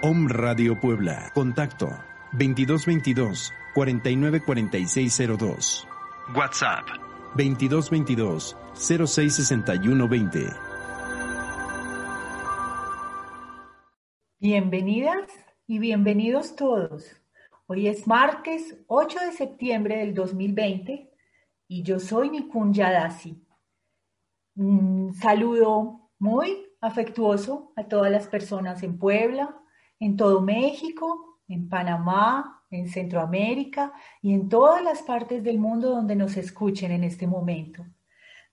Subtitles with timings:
[0.00, 1.28] Om Radio Puebla.
[1.34, 1.88] Contacto
[2.30, 5.88] 2222 494602.
[6.36, 6.86] WhatsApp
[7.34, 10.46] 2222 066120.
[14.38, 15.32] Bienvenidas
[15.66, 17.20] y bienvenidos todos.
[17.66, 21.10] Hoy es martes 8 de septiembre del 2020
[21.66, 23.44] y yo soy Nikun Yadasi.
[24.54, 29.60] Un saludo muy afectuoso a todas las personas en Puebla,
[30.00, 36.16] en todo México, en Panamá, en Centroamérica y en todas las partes del mundo donde
[36.16, 37.84] nos escuchen en este momento.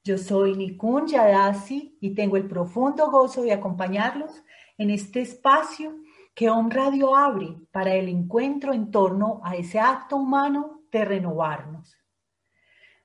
[0.03, 4.43] Yo soy Nikun Yadasi y tengo el profundo gozo de acompañarlos
[4.77, 5.95] en este espacio
[6.33, 11.97] que Om Radio abre para el encuentro en torno a ese acto humano de renovarnos.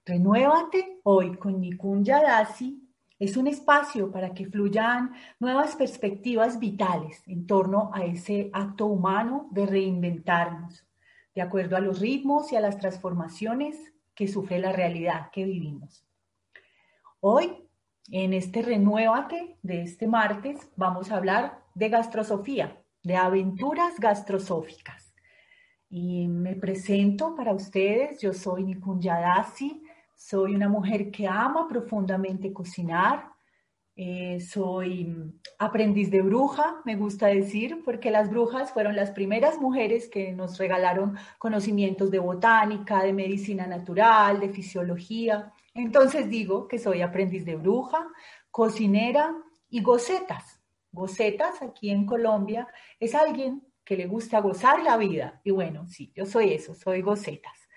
[0.04, 2.79] Renuévate hoy con Nikun Yadasi
[3.20, 9.46] es un espacio para que fluyan nuevas perspectivas vitales en torno a ese acto humano
[9.52, 10.86] de reinventarnos,
[11.34, 13.76] de acuerdo a los ritmos y a las transformaciones
[14.14, 16.02] que sufre la realidad que vivimos.
[17.20, 17.68] Hoy,
[18.10, 25.14] en este Renuévate de este martes, vamos a hablar de gastrosofía, de aventuras gastrosóficas.
[25.90, 29.82] Y me presento para ustedes, yo soy Nikun Yadasi,
[30.20, 33.32] soy una mujer que ama profundamente cocinar.
[33.96, 35.14] Eh, soy
[35.58, 40.58] aprendiz de bruja, me gusta decir, porque las brujas fueron las primeras mujeres que nos
[40.58, 45.54] regalaron conocimientos de botánica, de medicina natural, de fisiología.
[45.72, 48.06] Entonces digo que soy aprendiz de bruja,
[48.50, 49.34] cocinera
[49.70, 50.60] y gocetas.
[50.92, 52.68] Gocetas aquí en Colombia
[52.98, 55.40] es alguien que le gusta gozar la vida.
[55.44, 57.69] Y bueno, sí, yo soy eso, soy gocetas.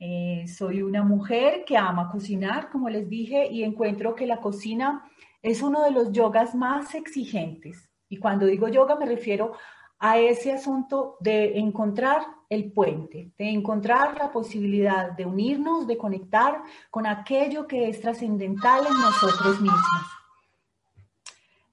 [0.00, 5.04] Eh, soy una mujer que ama cocinar, como les dije, y encuentro que la cocina
[5.42, 7.88] es uno de los yogas más exigentes.
[8.08, 9.52] Y cuando digo yoga me refiero
[9.98, 16.62] a ese asunto de encontrar el puente, de encontrar la posibilidad de unirnos, de conectar
[16.90, 19.80] con aquello que es trascendental en nosotros mismos.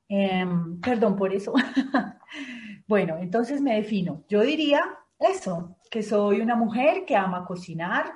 [0.10, 1.54] Em, perdón por eso.
[2.88, 4.24] bueno, entonces me defino.
[4.28, 4.82] Yo diría
[5.20, 8.12] eso, que soy una mujer que ama cocinar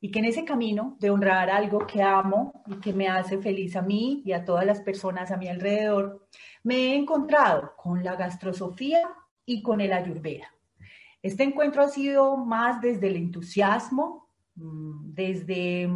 [0.00, 3.76] y que en ese camino de honrar algo que amo y que me hace feliz
[3.76, 6.26] a mí y a todas las personas a mi alrededor,
[6.64, 9.08] me he encontrado con la gastrosofía
[9.46, 10.52] y con el ayurveda.
[11.22, 15.88] Este encuentro ha sido más desde el entusiasmo, mm, desde,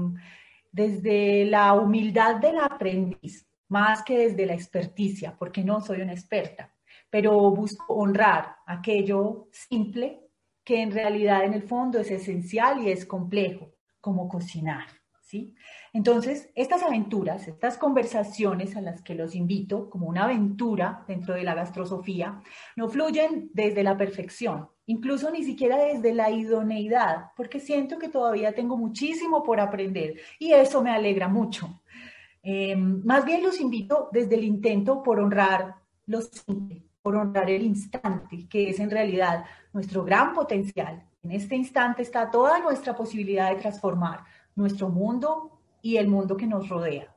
[0.70, 6.72] desde la humildad del aprendiz, más que desde la experticia, porque no soy una experta,
[7.10, 10.25] pero busco honrar aquello simple
[10.66, 14.86] que en realidad en el fondo es esencial y es complejo, como cocinar.
[15.20, 15.54] ¿sí?
[15.92, 21.44] Entonces, estas aventuras, estas conversaciones a las que los invito como una aventura dentro de
[21.44, 22.42] la gastrosofía,
[22.74, 28.52] no fluyen desde la perfección, incluso ni siquiera desde la idoneidad, porque siento que todavía
[28.52, 31.80] tengo muchísimo por aprender y eso me alegra mucho.
[32.42, 37.64] Em, más bien los invito desde el intento por honrar lo simple, por honrar el
[37.64, 39.44] instante, que es en realidad
[39.76, 41.04] nuestro gran potencial.
[41.22, 46.46] En este instante está toda nuestra posibilidad de transformar nuestro mundo y el mundo que
[46.46, 47.14] nos rodea.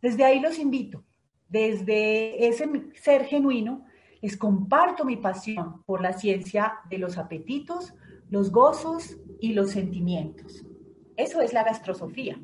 [0.00, 1.02] Desde ahí los invito,
[1.48, 3.84] desde ese ser genuino,
[4.22, 7.92] les comparto mi pasión por la ciencia de los apetitos,
[8.30, 10.64] los gozos y los sentimientos.
[11.16, 12.38] Eso es la gastrosofía,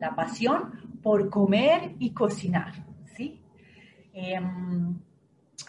[0.00, 2.74] la pasión por comer y cocinar.
[3.16, 3.40] ¿sí?
[4.12, 4.98] Em,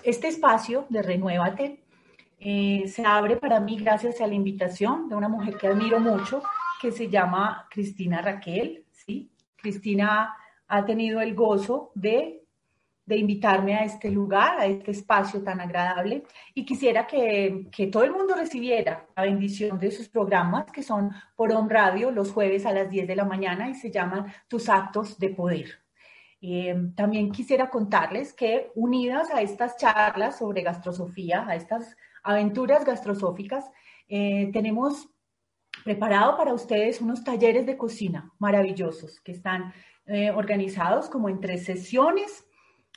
[0.04, 1.83] este espacio de Renuévate
[2.46, 6.44] eh, se abre para mí gracias a la invitación de una mujer que admiro mucho,
[6.82, 8.86] que se llama Cristina Raquel.
[8.92, 9.32] ¿sí?
[9.56, 10.36] Cristina
[10.68, 12.44] ha tenido el gozo de,
[13.06, 16.24] de, invitarme a este lugar, a este espacio tan agradable,
[16.54, 21.12] y quisiera que, que todo el mundo recibiera la bendición de sus programas, que son
[21.38, 24.68] por On Radio los jueves a las 10 de la mañana y se llaman Tus
[24.68, 25.84] Actos de Poder.
[26.42, 33.70] Eh, también quisiera contarles que unidas a estas charlas sobre gastrosofía, a estas aventuras gastrosóficas,
[34.08, 35.10] eh, tenemos
[35.84, 39.74] preparado para ustedes unos talleres de cocina maravillosos que están
[40.06, 42.46] eh, organizados como en tres sesiones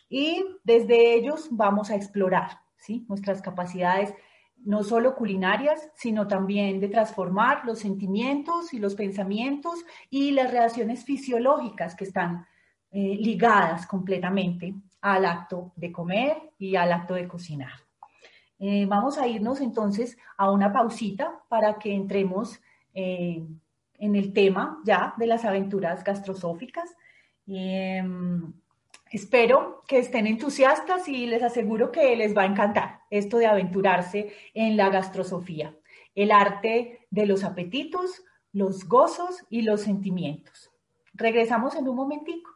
[0.09, 3.05] y desde ellos vamos a explorar ¿sí?
[3.09, 4.15] nuestras capacidades
[4.65, 11.05] no solo culinarias, sino también de transformar los sentimientos y los pensamientos y las reacciones
[11.05, 12.47] fisiológicas que están
[12.91, 17.86] eh, ligadas completamente al acto de comer y al acto de cocinar.
[18.59, 22.61] Eh, vamos a irnos entonces a una pausita para que entremos
[22.95, 23.45] eh,
[23.99, 26.97] en el tema ya de las aventuras gastrosóficas.
[27.47, 28.53] Em,
[29.11, 34.33] espero que estén entusiastas y les aseguro que les va a encantar esto de aventurarse
[34.55, 35.75] en la gastrosofía,
[36.15, 40.71] el arte de los apetitos, los gozos y los sentimientos.
[41.13, 42.56] Regresamos en un momentico.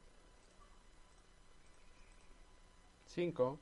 [3.13, 3.59] 5,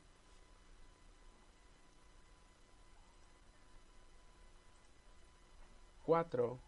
[6.05, 6.59] 4,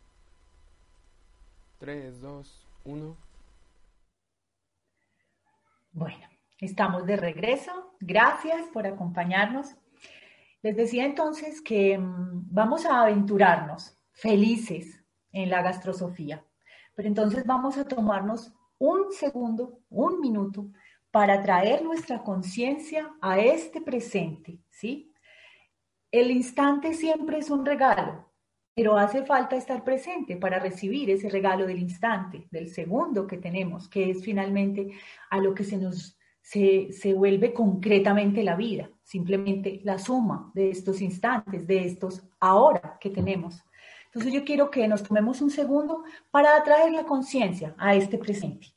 [1.77, 3.17] 3, 2, 1.
[5.93, 6.17] Bueno,
[6.59, 7.71] estamos de regreso.
[7.99, 9.75] Gracias por acompañarnos.
[10.63, 16.43] Les decía entonces que mm, vamos a aventurarnos felices en la gastrosofía,
[16.95, 20.65] pero entonces vamos a tomarnos un segundo, un minuto,
[21.11, 25.13] para traer nuestra conciencia a este presente, ¿sí?
[26.09, 28.31] El instante siempre es un regalo,
[28.73, 33.87] pero hace falta estar presente para recibir ese regalo del instante, del segundo que tenemos,
[33.89, 34.91] que es finalmente
[35.29, 40.71] a lo que se nos se, se vuelve concretamente la vida, simplemente la suma de
[40.71, 43.61] estos instantes, de estos ahora que tenemos.
[44.05, 48.67] Entonces yo quiero que nos tomemos un segundo para atraer la conciencia a este presente.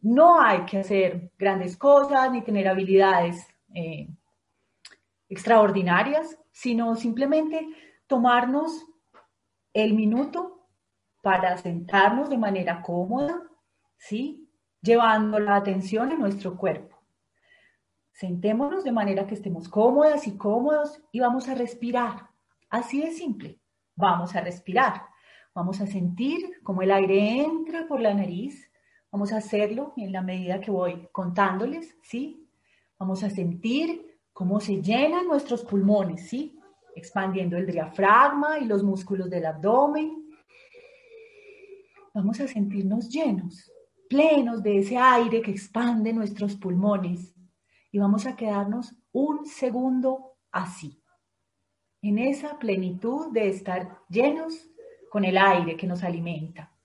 [0.00, 4.08] No hay que hacer grandes cosas ni tener habilidades eh,
[5.28, 7.68] extraordinarias, sino simplemente
[8.06, 8.86] tomarnos
[9.72, 10.68] el minuto
[11.22, 13.42] para sentarnos de manera cómoda,
[13.96, 14.48] ¿sí?
[14.80, 16.96] Llevando la atención a nuestro cuerpo.
[18.12, 22.30] Sentémonos de manera que estemos cómodas y cómodos y vamos a respirar.
[22.70, 23.60] Así de simple.
[23.94, 25.02] Vamos a respirar.
[25.54, 28.65] Vamos a sentir cómo el aire entra por la nariz.
[29.16, 32.46] Vamos a hacerlo en la medida que voy contándoles, ¿sí?
[32.98, 36.60] Vamos a sentir cómo se llenan nuestros pulmones, ¿sí?
[36.94, 40.22] Expandiendo el diafragma y los músculos del abdomen.
[42.12, 43.72] Vamos a sentirnos llenos,
[44.06, 47.34] plenos de ese aire que expande nuestros pulmones.
[47.90, 51.02] Y vamos a quedarnos un segundo así,
[52.02, 54.68] en esa plenitud de estar llenos
[55.08, 56.75] con el aire que nos alimenta.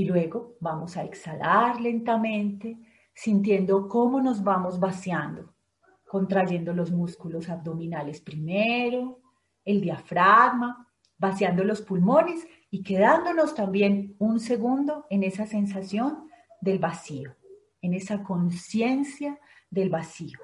[0.00, 2.78] Y luego vamos a exhalar lentamente,
[3.12, 5.52] sintiendo cómo nos vamos vaciando,
[6.08, 9.20] contrayendo los músculos abdominales primero,
[9.62, 10.88] el diafragma,
[11.18, 16.30] vaciando los pulmones y quedándonos también un segundo en esa sensación
[16.62, 17.36] del vacío,
[17.82, 19.38] en esa conciencia
[19.68, 20.38] del vacío.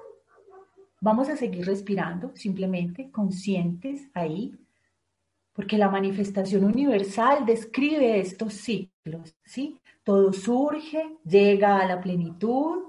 [1.01, 4.55] Vamos a seguir respirando, simplemente conscientes ahí,
[5.51, 8.53] porque la manifestación universal describe estos
[9.43, 9.79] ¿sí?
[10.03, 12.83] Todo surge, llega a la plenitud,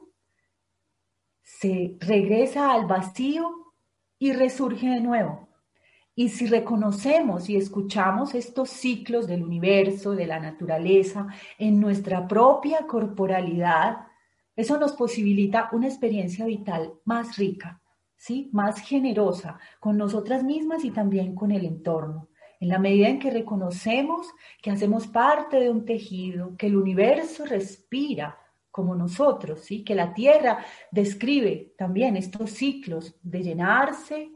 [1.43, 3.75] se regresa al vacío
[4.19, 5.49] y resurge de nuevo.
[6.15, 12.87] Y si reconocemos y escuchamos estos ciclos del universo, de la naturaleza, en nuestra propia
[12.87, 14.09] corporalidad,
[14.57, 17.81] eso nos posibilita una experiencia vital más rica,
[18.17, 18.51] ¿sí?
[18.53, 22.28] más generosa con nosotras mismas y también con el entorno.
[22.61, 24.29] En la medida en que reconocemos
[24.61, 28.39] que hacemos parte de un tejido, que el universo respira
[28.71, 29.85] como nosotros, ¿sí?
[29.85, 34.31] que la Tierra describe también estos ciclos de llenarse,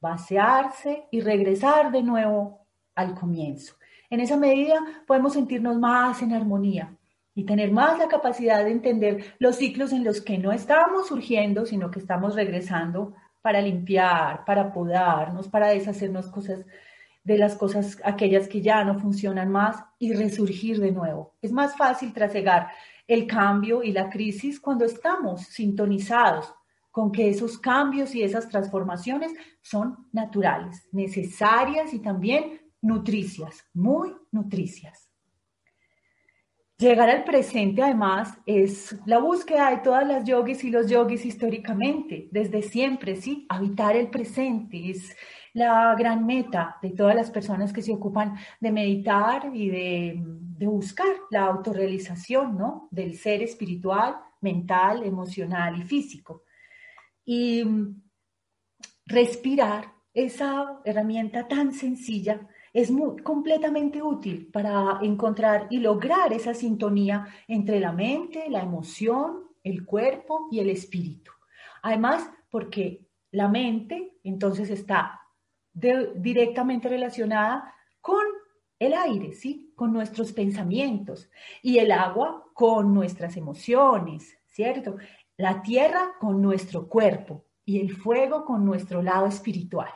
[0.00, 3.74] vaciarse y regresar de nuevo al comienzo.
[4.08, 6.96] En esa medida podemos sentirnos más en armonía
[7.34, 11.64] y tener más la capacidad de entender los ciclos en los que no estamos surgiendo,
[11.64, 16.64] sino que estamos regresando para limpiar, para podarnos, para deshacernos cosas
[17.24, 21.34] de las cosas aquellas que ya no funcionan más y resurgir de nuevo.
[21.42, 22.68] Es más fácil trasegar
[23.06, 26.54] el cambio y la crisis cuando estamos sintonizados
[26.90, 35.10] con que esos cambios y esas transformaciones son naturales, necesarias y también nutricias, muy nutricias.
[36.78, 42.28] Llegar al presente, además, es la búsqueda de todas las yogis y los yogis históricamente,
[42.32, 43.44] desde siempre, ¿sí?
[43.50, 45.14] Habitar el presente es
[45.54, 50.66] la gran meta de todas las personas que se ocupan de meditar y de, de
[50.66, 52.88] buscar la autorrealización, ¿no?
[52.90, 56.44] Del ser espiritual, mental, emocional y físico.
[57.24, 58.02] Y mm,
[59.06, 62.92] respirar, esa herramienta tan sencilla, es
[63.22, 70.48] completamente útil para encontrar y lograr esa sintonía entre la mente, la emoción, el cuerpo
[70.50, 71.32] y el espíritu.
[71.82, 75.20] Además, porque la mente entonces está
[75.72, 78.22] directamente relacionada con
[78.78, 79.72] el aire, ¿sí?
[79.76, 81.30] Con nuestros pensamientos
[81.62, 84.96] y el agua con nuestras emociones, ¿cierto?
[85.40, 89.90] la tierra con nuestro cuerpo y el fuego con nuestro lado espiritual.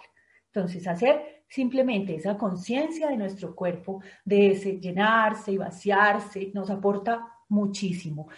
[0.47, 8.29] Entonces, hacer simplemente esa conciencia de nuestro cuerpo, de llenarse y vaciarse, nos aporta muchísimo.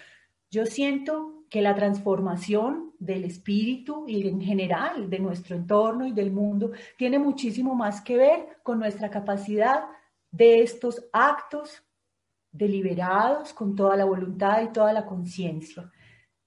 [0.50, 6.30] Yo siento que la transformación del espíritu y en general de nuestro entorno y del
[6.32, 9.84] mundo tiene muchísimo más que ver con nuestra capacidad
[10.30, 11.82] de estos actos
[12.50, 15.90] deliberados con toda la voluntad y toda la conciencia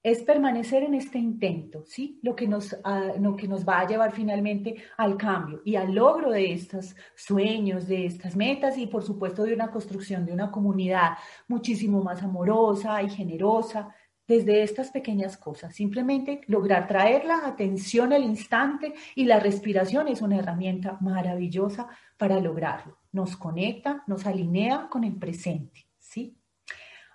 [0.01, 2.19] es permanecer en este intento, ¿sí?
[2.23, 5.93] Lo que, nos, ah, lo que nos va a llevar finalmente al cambio y al
[5.93, 10.51] logro de estos sueños, de estas metas y por supuesto de una construcción de una
[10.51, 11.17] comunidad
[11.49, 13.93] muchísimo más amorosa y generosa
[14.29, 15.73] desde estas pequeñas cosas.
[15.73, 22.39] Simplemente lograr traer la atención al instante y la respiración es una herramienta maravillosa para
[22.39, 22.99] lograrlo.
[23.11, 26.37] Nos conecta, nos alinea con el presente, ¿sí?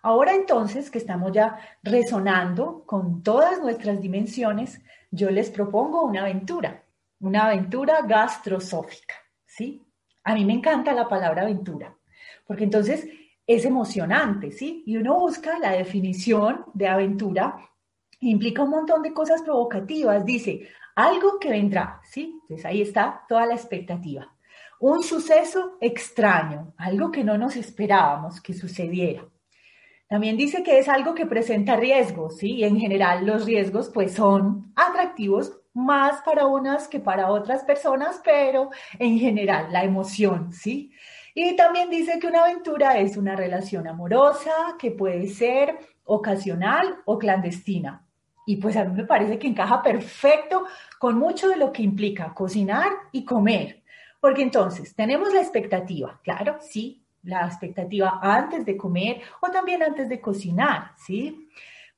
[0.03, 6.83] Ahora entonces que estamos ya resonando con todas nuestras dimensiones, yo les propongo una aventura,
[7.21, 9.15] una aventura gastrosófica,
[9.47, 9.81] ¿sí?
[10.25, 11.97] A mí me encanta la palabra aventura,
[12.45, 13.07] porque entonces
[13.47, 14.83] es emocionante, ¿sí?
[14.87, 17.57] Y uno busca la definición de aventura,
[18.21, 22.39] implica un montón de cosas provocativas, dice, algo que vendrá, ¿sí?
[22.43, 24.31] Entonces ahí está toda la expectativa.
[24.81, 29.27] Un suceso extraño, algo que no nos esperábamos que sucediera.
[30.09, 32.57] También dice que es algo que presenta riesgos, ¿sí?
[32.57, 38.21] Y en general los riesgos pues son atractivos más para unas que para otras personas,
[38.25, 40.93] pero en general la emoción, ¿sí?
[41.35, 47.19] Y también dice que una aventura es una relación amorosa que puede ser ocasional o
[47.19, 48.07] clandestina.
[48.47, 50.65] Y pues a mí me parece que encaja perfecto
[50.99, 53.83] con mucho de lo que implica cocinar y comer.
[54.21, 60.09] Porque entonces tenemos la expectativa, claro, sí, la expectativa antes de comer o también antes
[60.09, 61.49] de cocinar, ¿sí?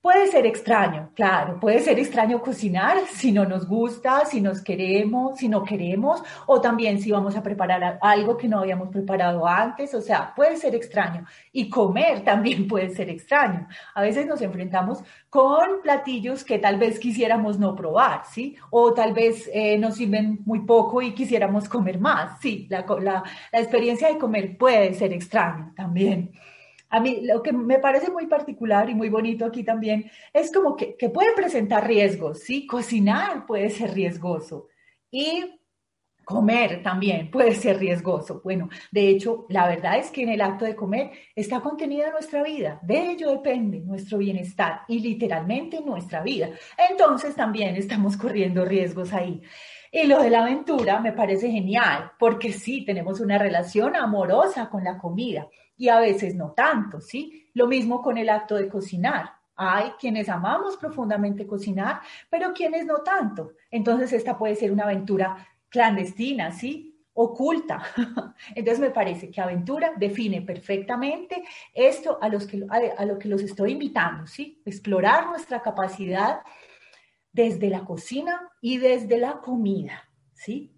[0.07, 5.37] Puede ser extraño, claro, puede ser extraño cocinar si no nos gusta, si nos queremos,
[5.37, 9.93] si no queremos, o también si vamos a preparar algo que no habíamos preparado antes,
[9.95, 11.27] o sea, puede ser extraño.
[11.51, 13.67] Y comer también puede ser extraño.
[13.97, 18.55] A veces nos enfrentamos con platillos que tal vez quisiéramos no probar, ¿sí?
[18.71, 23.25] O tal vez eh, nos sirven muy poco y quisiéramos comer más, sí, la, la,
[23.51, 26.31] la experiencia de comer puede ser extraño también.
[26.89, 30.77] A mí lo que me parece muy particular y muy bonito aquí también es como
[30.77, 32.67] que, que puede presentar riesgos, ¿sí?
[32.67, 34.69] Cocinar puede ser riesgoso
[35.11, 35.57] y
[36.27, 38.41] comer también puede ser riesgoso.
[38.43, 42.43] Bueno, de hecho, la verdad es que en el acto de comer está contenida nuestra
[42.43, 42.81] vida.
[42.83, 46.51] De ello depende nuestro bienestar y literalmente nuestra vida.
[46.91, 49.41] Entonces también estamos corriendo riesgos ahí.
[49.93, 54.83] Y lo de la aventura me parece genial, porque sí, tenemos una relación amorosa con
[54.83, 57.49] la comida y a veces no tanto, ¿sí?
[57.55, 59.33] Lo mismo con el acto de cocinar.
[59.57, 63.53] Hay quienes amamos profundamente cocinar, pero quienes no tanto.
[63.71, 65.37] Entonces esta puede ser una aventura
[65.69, 66.97] clandestina, ¿sí?
[67.17, 67.83] oculta.
[68.55, 71.43] Entonces me parece que aventura define perfectamente
[71.73, 74.61] esto a, los que, a, lo que los estoy invitando, ¿sí?
[74.67, 76.41] Explorar nuestra capacidad
[77.33, 80.73] desde la cocina y desde la comida, ¿sí?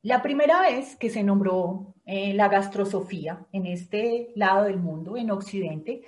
[0.00, 5.30] La primera vez que se nombró eh, la gastrosofía en este lado del mundo, en
[5.30, 6.02] Occidente,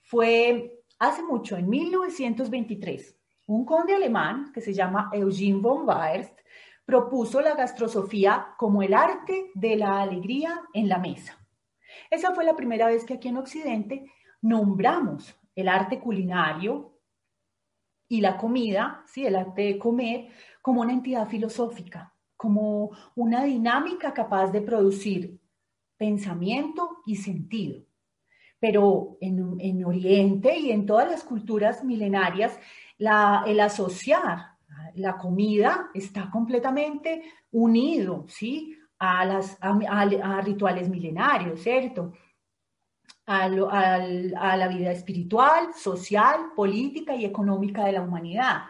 [0.00, 3.16] fue hace mucho, en 1923.
[3.46, 6.38] Un conde alemán que se llama Eugene von Weierst
[6.84, 11.36] propuso la gastrosofía como el arte de la alegría en la mesa.
[12.10, 14.04] Esa fue la primera vez que aquí en Occidente
[14.42, 16.96] nombramos el arte culinario
[18.08, 19.26] y la comida, ¿sí?
[19.26, 20.28] el arte de comer,
[20.62, 25.39] como una entidad filosófica, como una dinámica capaz de producir
[26.00, 27.82] pensamiento y sentido.
[28.58, 32.58] Pero en, Oriente y en todas las culturas milenarias,
[32.98, 34.56] el asociar
[34.94, 38.78] la comida está completamente unido, ¿sí?
[38.98, 42.12] A, las, a, rituales milenarios, ¿cierto?
[43.26, 48.62] A, a, la vida espiritual, social, política y económica de la humanidad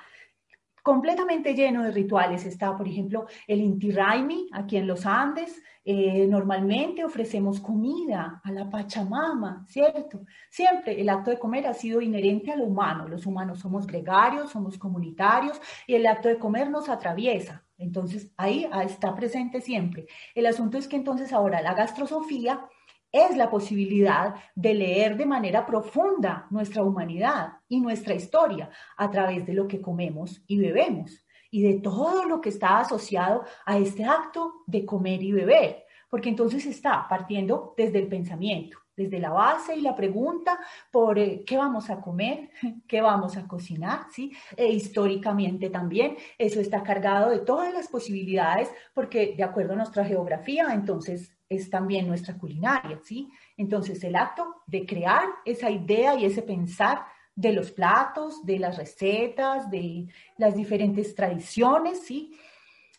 [0.83, 2.45] completamente lleno de rituales.
[2.45, 5.63] Está, por ejemplo, el Inti Raimi aquí en los Andes.
[5.85, 10.25] Eh, normalmente ofrecemos comida a la Pachamama, ¿cierto?
[10.51, 13.09] Siempre el acto de comer ha sido inherente a lo humano.
[13.09, 17.65] Los humanos somos gregarios, somos comunitarios y el acto de comer nos atraviesa.
[17.79, 20.07] Entonces, ahí está presente siempre.
[20.35, 22.69] El asunto es que entonces ahora la gastrosofía
[23.13, 29.47] es la posibilidad de leer de manera profunda nuestra humanidad y nuestra historia a través
[29.47, 34.05] de lo que comemos y bebemos y de todo lo que está asociado a este
[34.05, 39.75] acto de comer y beber, porque entonces está partiendo desde el pensamiento, desde la base
[39.77, 40.59] y la pregunta
[40.93, 42.51] por eh, qué vamos a comer,
[42.87, 44.33] qué vamos a cocinar, ¿sí?
[44.57, 50.05] E históricamente también eso está cargado de todas las posibilidades, porque de acuerdo a nuestra
[50.05, 53.29] geografía, entonces es también nuestra culinaria, ¿sí?
[53.57, 57.05] Entonces, el acto de crear esa idea y ese pensar
[57.35, 60.07] de los platos, de las recetas, de
[60.39, 62.39] las diferentes tradiciones, ¿sí?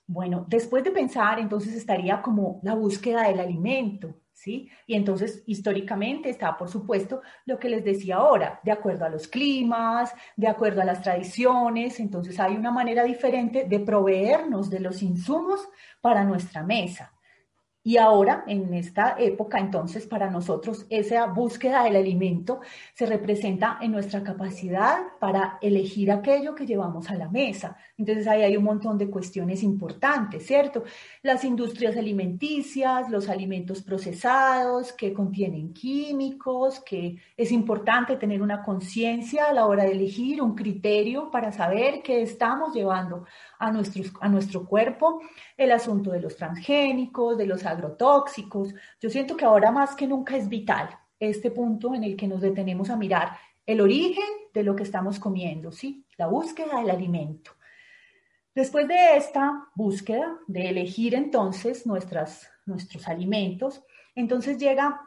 [0.05, 4.69] Bueno, después de pensar, entonces estaría como la búsqueda del alimento, ¿sí?
[4.85, 9.29] Y entonces, históricamente está, por supuesto, lo que les decía ahora, de acuerdo a los
[9.29, 15.01] climas, de acuerdo a las tradiciones, entonces hay una manera diferente de proveernos de los
[15.01, 15.69] insumos
[16.01, 17.13] para nuestra mesa.
[17.83, 22.59] Y ahora, en esta época, entonces, para nosotros, esa búsqueda del alimento
[22.93, 27.77] se representa en nuestra capacidad para elegir aquello que llevamos a la mesa.
[27.97, 30.83] Entonces, ahí hay un montón de cuestiones importantes, ¿cierto?
[31.23, 39.45] Las industrias alimenticias, los alimentos procesados que contienen químicos, que es importante tener una conciencia
[39.45, 43.25] a la hora de elegir un criterio para saber qué estamos llevando
[43.57, 45.19] a, nuestros, a nuestro cuerpo,
[45.57, 48.73] el asunto de los transgénicos, de los agrotóxicos.
[48.99, 52.41] Yo siento que ahora más que nunca es vital este punto en el que nos
[52.41, 56.05] detenemos a mirar el origen de lo que estamos comiendo, ¿sí?
[56.17, 57.51] La búsqueda del alimento.
[58.53, 65.01] Después de esta búsqueda de elegir entonces nuestras, nuestros alimentos, entonces llega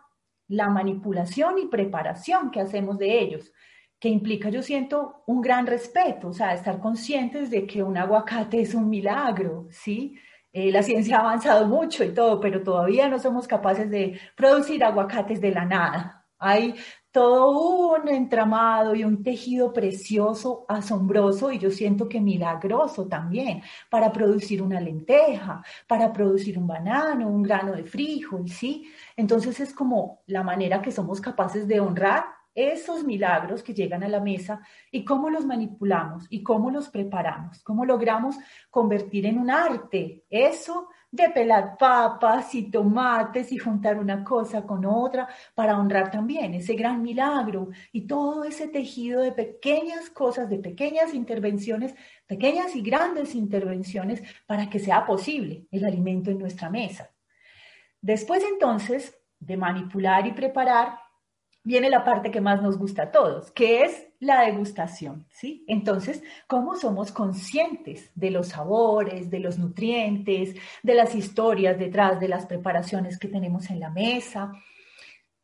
[0.49, 3.53] la manipulación y preparación que hacemos de ellos
[3.99, 8.61] que implica, yo siento, un gran respeto, o sea, estar conscientes de que un aguacate
[8.61, 10.19] es un milagro, ¿sí?
[10.57, 14.85] Eh, la ciencia ha avanzado mucho y todo, pero todavía no somos capaces de producir
[14.85, 16.25] aguacates de la nada.
[16.39, 16.77] Hay
[17.11, 24.13] todo un entramado y un tejido precioso, asombroso y yo siento que milagroso también para
[24.13, 28.89] producir una lenteja, para producir un banano, un grano de frijol, ¿sí?
[29.17, 34.09] Entonces es como la manera que somos capaces de honrar esos milagros que llegan a
[34.09, 38.37] la mesa y cómo los manipulamos y cómo los preparamos, cómo logramos
[38.71, 44.85] convertir en un arte eso de pelar papas y tomates y juntar una cosa con
[44.85, 50.59] otra para honrar también ese gran milagro y todo ese tejido de pequeñas cosas, de
[50.59, 51.95] pequeñas intervenciones,
[52.27, 57.11] pequeñas y grandes intervenciones para que sea posible el alimento en nuestra mesa.
[58.01, 60.99] Después entonces de manipular y preparar,
[61.65, 65.65] viene la parte que más nos gusta a todos, que es la degustación, ¿sí?
[65.67, 72.29] Entonces, ¿cómo somos conscientes de los sabores, de los nutrientes, de las historias detrás de
[72.29, 74.53] las preparaciones que tenemos en la mesa?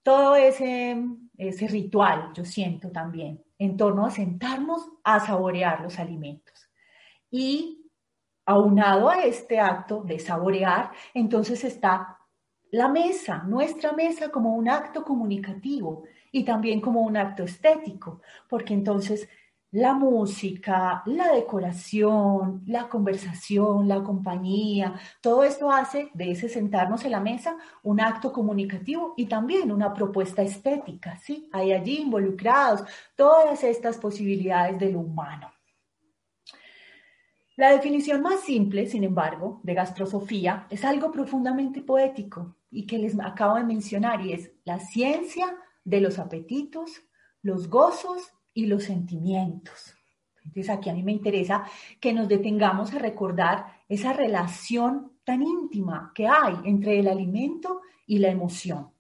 [0.03, 1.03] Todo ese,
[1.39, 6.71] ese ritual, yo siento también, en torno a sentarnos a saborear los alimentos.
[7.31, 7.91] Y
[8.45, 12.20] aunado a este acto de saborear, entonces está
[12.73, 18.75] la mesa, nuestra mesa como un acto comunicativo y también como un acto estético, porque
[18.75, 19.29] entonces
[19.73, 27.13] la música, la decoración, la conversación, la compañía, todo esto hace de ese sentarnos en
[27.13, 31.49] la mesa un acto comunicativo y también una propuesta estética, ¿sí?
[31.53, 32.83] Hay allí involucrados
[33.15, 35.53] todas estas posibilidades de lo humano.
[37.57, 43.19] La definición más simple, sin embargo, de gastrosofía es algo profundamente poético y que les
[43.21, 47.03] acabo de mencionar y es la ciencia de los apetitos,
[47.43, 49.95] los gozos y los sentimientos.
[50.45, 51.65] Entonces aquí a mí me interesa
[52.01, 58.19] que nos detengamos a recordar esa relación tan íntima que hay entre el alimento y
[58.19, 58.91] la emoción.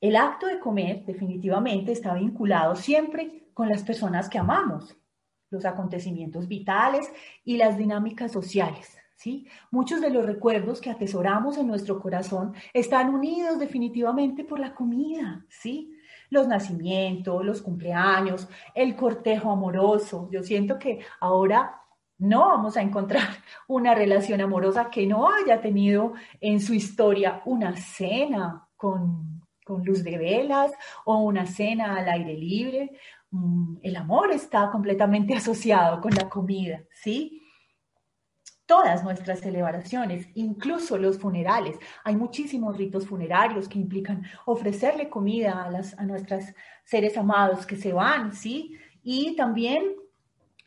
[0.00, 4.96] El acto de comer definitivamente está vinculado siempre con las personas que amamos,
[5.50, 7.10] los acontecimientos vitales
[7.44, 8.97] y las dinámicas sociales.
[9.18, 9.46] ¿Sí?
[9.72, 15.44] Muchos de los recuerdos que atesoramos en nuestro corazón están unidos definitivamente por la comida,
[15.48, 15.92] ¿sí?
[16.30, 20.28] los nacimientos, los cumpleaños, el cortejo amoroso.
[20.30, 21.82] Yo siento que ahora
[22.18, 23.22] no vamos a encontrar
[23.66, 30.04] una relación amorosa que no haya tenido en su historia una cena con, con luz
[30.04, 30.70] de velas
[31.04, 32.92] o una cena al aire libre.
[33.30, 37.42] Mm, el amor está completamente asociado con la comida, ¿sí?
[38.68, 41.76] Todas nuestras celebraciones, incluso los funerales.
[42.04, 46.44] Hay muchísimos ritos funerarios que implican ofrecerle comida a, las, a nuestros
[46.84, 48.76] seres amados que se van, ¿sí?
[49.02, 49.96] Y también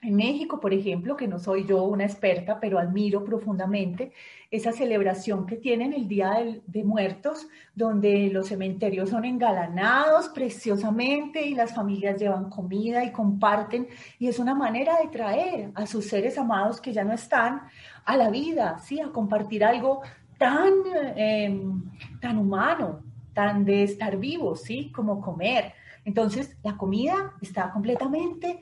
[0.03, 4.11] en México, por ejemplo, que no soy yo una experta, pero admiro profundamente
[4.49, 11.53] esa celebración que tienen el Día de, Muertos, donde los cementerios son engalanados preciosamente y
[11.53, 13.87] las familias llevan comida y comparten,
[14.17, 17.61] y es una manera de traer a sus seres amados que ya no están
[18.03, 18.99] a la vida, ¿sí?
[18.99, 20.01] a compartir algo
[20.39, 20.73] tan,
[21.15, 21.83] em,
[22.19, 24.91] tan humano, tan de estar vivos, ¿sí?
[24.91, 25.73] como comer.
[26.03, 28.59] Entonces, la comida está completamente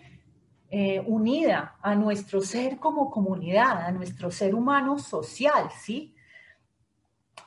[0.72, 6.16] eh, unida a nuestro ser como comunidad, a nuestro ser humano social, ¿sí?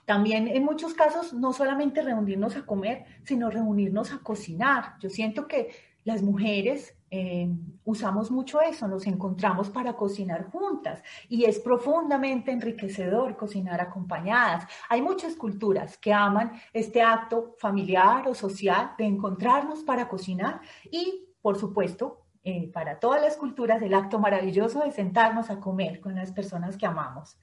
[0.05, 4.97] También en muchos casos no solamente reunirnos a comer, sino reunirnos a cocinar.
[4.99, 5.71] Yo siento que
[6.05, 7.49] las mujeres eh,
[7.85, 14.65] usamos mucho eso, nos encontramos para cocinar juntas y es profundamente enriquecedor cocinar acompañadas.
[14.89, 21.29] Hay muchas culturas que aman este acto familiar o social de encontrarnos para cocinar y,
[21.41, 26.15] por supuesto, eh, para todas las culturas el acto maravilloso de sentarnos a comer con
[26.15, 27.39] las personas que amamos.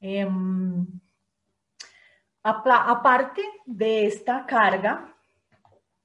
[0.00, 0.86] Em,
[2.42, 5.14] aparte de esta carga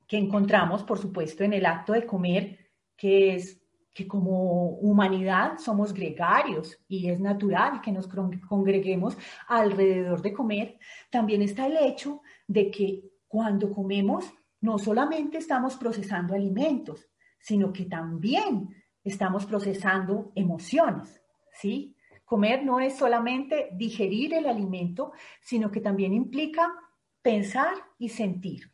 [0.08, 3.62] que encontramos, por supuesto, en el acto de comer, que es
[3.93, 9.17] que como humanidad somos gregarios y es natural que nos congreguemos
[9.48, 10.78] alrededor de comer,
[11.10, 14.26] también está el hecho de que cuando comemos
[14.60, 17.08] no solamente estamos procesando alimentos,
[17.45, 18.69] sino que también
[19.03, 21.21] estamos procesando emociones,
[21.53, 21.95] ¿sí?
[22.25, 26.73] Comer no es solamente digerir el alimento, sino que también implica
[27.21, 28.71] pensar y sentir.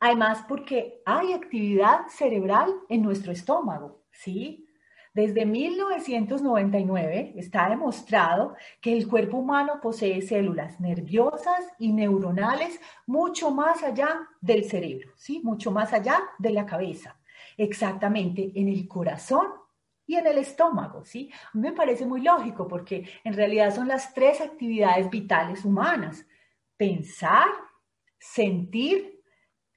[0.00, 4.66] Además, porque hay actividad cerebral en nuestro estómago, ¿sí?
[5.14, 13.84] Desde 1999 está demostrado que el cuerpo humano posee células nerviosas y neuronales mucho más
[13.84, 15.40] allá del cerebro, ¿sí?
[15.44, 17.16] Mucho más allá de la cabeza
[17.62, 19.46] exactamente en el corazón
[20.06, 21.30] y en el estómago, ¿sí?
[21.32, 26.26] A mí me parece muy lógico porque en realidad son las tres actividades vitales humanas,
[26.76, 27.48] pensar,
[28.18, 29.22] sentir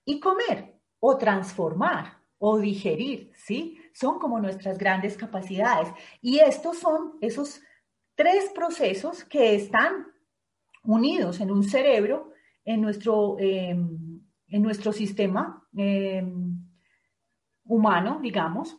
[0.04, 3.80] y comer o transformar o digerir, ¿sí?
[3.94, 5.90] Son como nuestras grandes capacidades
[6.22, 7.62] y estos son esos
[8.16, 10.08] tres procesos que están
[10.84, 12.32] unidos en un cerebro,
[12.64, 16.55] en nuestro, em, en nuestro sistema em,
[17.66, 18.78] humano, digamos,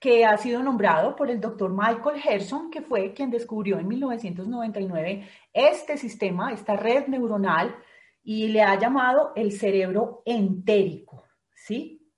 [0.00, 5.28] que ha sido nombrado por el doctor Michael Gerson, que fue quien descubrió en 1999
[5.52, 7.76] este sistema, esta red neuronal,
[8.24, 12.08] y le ha llamado el cerebro entérico, ¿sí?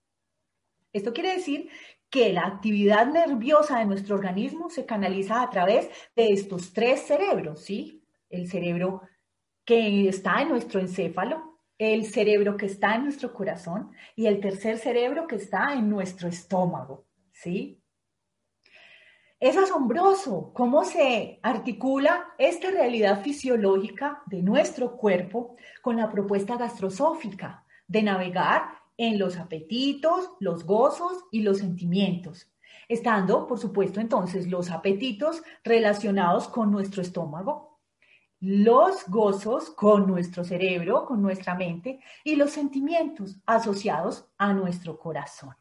[0.93, 1.69] Esto quiere decir
[2.09, 7.65] que la actividad nerviosa de nuestro organismo se canaliza a través de estos tres cerebros,
[7.65, 8.03] ¿sí?
[8.31, 9.03] El cerebro
[9.65, 14.79] que está en nuestro encéfalo, el cerebro que está en nuestro corazón y el tercer
[14.79, 17.81] cerebro que está en nuestro estómago, ¿sí?
[19.41, 27.65] Es asombroso cómo se articula esta realidad fisiológica de nuestro cuerpo con la propuesta gastrosófica
[27.87, 28.63] de navegar
[28.97, 32.51] en los apetitos, los gozos y los sentimientos,
[32.89, 37.74] estando, por supuesto, entonces los apetitos relacionados con nuestro estómago,
[38.45, 45.55] los gozos con nuestro cerebro, con nuestra mente y los sentimientos asociados a nuestro corazón.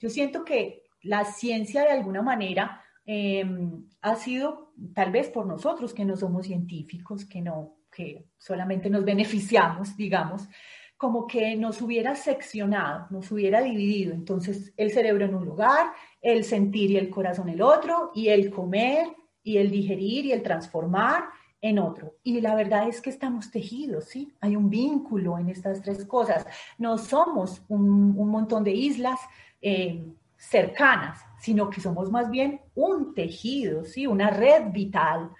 [0.00, 5.94] Yo siento que la ciencia de alguna manera em, ha sido, tal vez por nosotros
[5.94, 10.48] que no somos científicos, que no, que solamente nos beneficiamos, digamos,
[10.96, 14.12] como que nos hubiera seccionado, nos hubiera dividido.
[14.12, 18.50] Entonces, el cerebro en un lugar, el sentir y el corazón el otro, y el
[18.50, 19.06] comer
[19.44, 21.24] y el digerir y el transformar
[21.64, 22.16] en otro.
[22.22, 24.30] Y la verdad es que estamos tejidos, ¿sí?
[24.42, 26.46] Hay un vínculo en estas tres cosas.
[26.76, 29.18] No somos un, montón de islas
[29.62, 30.04] eh,
[30.36, 34.06] cercanas, sino que somos más bien un tejido, ¿sí?
[34.06, 35.30] Una red vital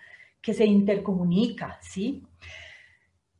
[0.41, 2.23] que se intercomunica, ¿sí?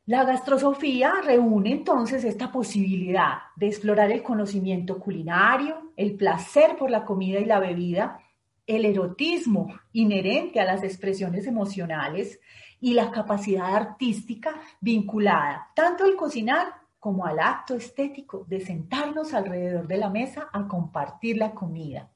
[0.05, 7.03] La gastrosofía reúne entonces esta posibilidad de explorar el conocimiento culinario, el placer por la
[7.03, 8.19] comida y la bebida,
[8.67, 12.39] el erotismo inherente a las expresiones emocionales
[12.85, 16.67] y la capacidad artística vinculada tanto al cocinar
[16.99, 22.11] como al acto estético de sentarnos alrededor de la mesa a compartir la comida.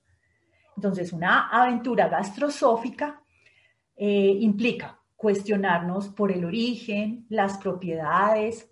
[0.76, 3.20] Entonces, una aventura gastrosófica
[3.96, 8.70] eh, implica cuestionarnos por el origen, las propiedades,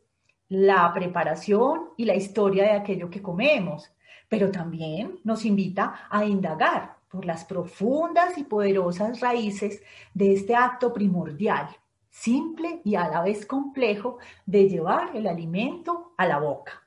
[0.49, 3.91] la preparación y la historia de aquello que comemos,
[4.29, 9.81] pero también nos invita a indagar por las profundas y poderosas raíces
[10.13, 11.75] de este acto primordial,
[12.19, 16.84] simple y a la vez complejo de llevar el alimento a la boca.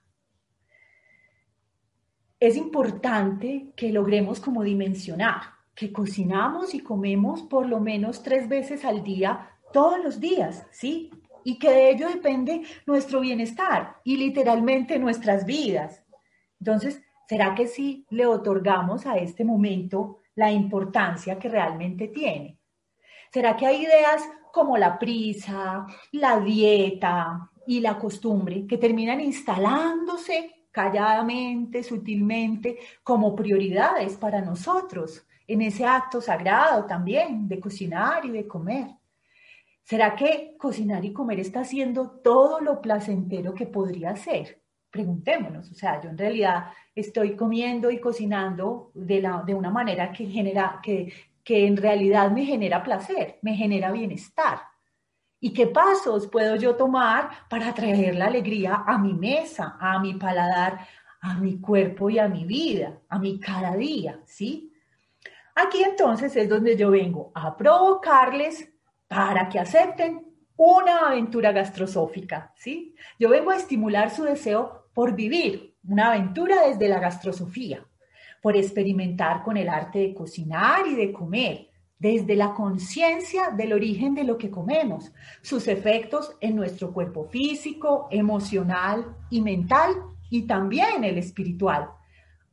[2.38, 5.42] Es importante que logremos como dimensionar
[5.74, 11.10] que cocinamos y comemos por lo menos tres veces al día, todos los días, ¿sí?
[11.44, 16.04] Y que de ello depende nuestro bienestar y literalmente nuestras vidas.
[16.58, 22.58] Entonces, ¿será que sí le otorgamos a este momento la importancia que realmente tiene?
[23.32, 30.66] ¿Será que hay ideas como la prisa, la dieta y la costumbre que terminan instalándose
[30.70, 35.26] calladamente, sutilmente, como prioridades para nosotros?
[35.50, 38.86] en ese acto sagrado también de cocinar y de comer.
[39.82, 44.62] ¿Será que cocinar y comer está haciendo todo lo placentero que podría ser?
[44.90, 50.12] Preguntémonos, o sea, yo en realidad estoy comiendo y cocinando de, la, de una manera
[50.12, 51.12] que, genera, que,
[51.44, 54.60] que en realidad me genera placer, me genera bienestar.
[55.40, 60.14] ¿Y qué pasos puedo yo tomar para traer la alegría a mi mesa, a mi
[60.14, 60.86] paladar,
[61.22, 64.20] a mi cuerpo y a mi vida, a mi cada día?
[64.26, 64.72] ¿Sí?
[65.54, 68.70] Aquí entonces es donde yo vengo a provocarles
[69.08, 70.26] para que acepten
[70.56, 72.94] una aventura gastrosófica, ¿sí?
[73.18, 77.84] Yo vengo a estimular su deseo por vivir una aventura desde la gastrosofía,
[78.40, 84.14] por experimentar con el arte de cocinar y de comer, desde la conciencia del origen
[84.14, 89.94] de lo que comemos, sus efectos en nuestro cuerpo físico, emocional y mental
[90.30, 91.90] y también el espiritual.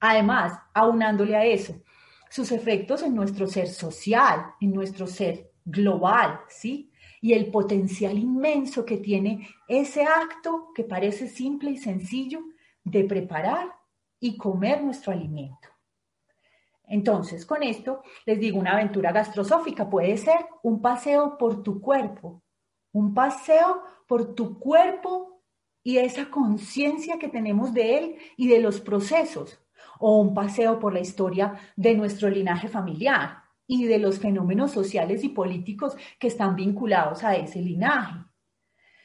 [0.01, 1.81] Además, aunándole a eso,
[2.29, 6.91] sus efectos en nuestro ser social, en nuestro ser global, ¿sí?
[7.21, 12.41] Y el potencial inmenso que tiene ese acto que parece simple y sencillo
[12.83, 13.69] de preparar
[14.19, 15.69] y comer nuestro alimento.
[16.87, 22.41] Entonces, con esto les digo, una aventura gastrosófica puede ser un paseo por tu cuerpo,
[22.93, 25.43] un paseo por tu cuerpo
[25.83, 29.61] y esa conciencia que tenemos de él y de los procesos
[29.99, 35.23] o un paseo por la historia de nuestro linaje familiar y de los fenómenos sociales
[35.23, 38.15] y políticos que están vinculados a ese linaje.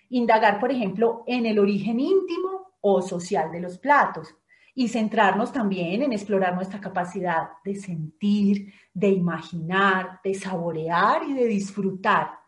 [0.09, 4.37] Indagar, por ejemplo, en el origen íntimo o social de los platos
[4.75, 11.47] y centrarnos también en explorar nuestra capacidad de sentir, de imaginar, de saborear y de
[11.47, 12.39] disfrutar.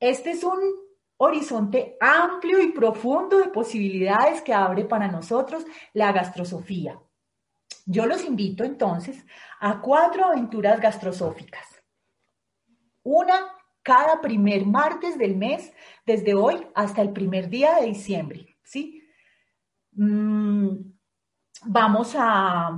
[0.00, 0.58] Este es un
[1.18, 6.98] horizonte amplio y profundo de posibilidades que abre para nosotros la gastrosofía.
[7.86, 9.24] Yo los invito entonces
[9.60, 11.66] a cuatro aventuras gastrosóficas.
[13.04, 13.34] Una
[13.82, 15.72] cada primer martes del mes,
[16.06, 18.56] desde hoy hasta el primer día de diciembre.
[18.62, 19.02] ¿sí?
[19.92, 20.91] Mm,
[21.64, 22.70] vamos, a,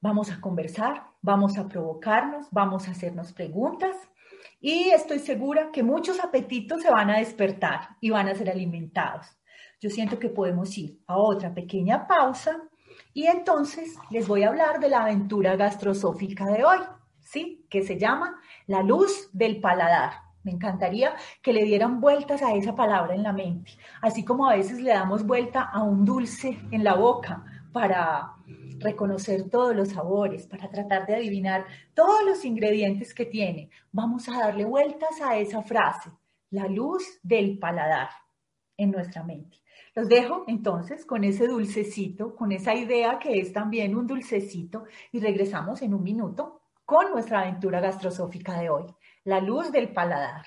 [0.00, 3.96] vamos a conversar, vamos a provocarnos, vamos a hacernos preguntas
[4.60, 9.26] y estoy segura que muchos apetitos se van a despertar y van a ser alimentados.
[9.80, 12.62] Yo siento que podemos ir a otra pequeña pausa
[13.12, 16.78] y entonces les voy a hablar de la aventura gastrosófica de hoy,
[17.20, 17.66] ¿sí?
[17.68, 20.12] Que se llama La luz del paladar.
[20.44, 24.56] Me encantaría que le dieran vueltas a esa palabra en la mente, así como a
[24.56, 28.34] veces le damos vuelta a un dulce en la boca para
[28.78, 33.70] reconocer todos los sabores, para tratar de adivinar todos los ingredientes que tiene.
[33.90, 36.10] Vamos a darle vueltas a esa frase,
[36.50, 38.10] la luz del paladar
[38.76, 39.58] en nuestra mente.
[39.94, 45.20] Los dejo entonces con ese dulcecito, con esa idea que es también un dulcecito y
[45.20, 48.86] regresamos en un minuto con nuestra aventura gastrosófica de hoy,
[49.24, 50.46] la luz del paladar.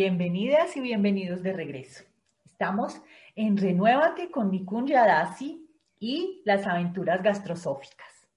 [0.00, 2.04] Bienvenidas y bienvenidos de regreso.
[2.44, 3.02] Estamos
[3.34, 8.28] en Renuévate con Nikun Yadasi y las aventuras gastrosóficas.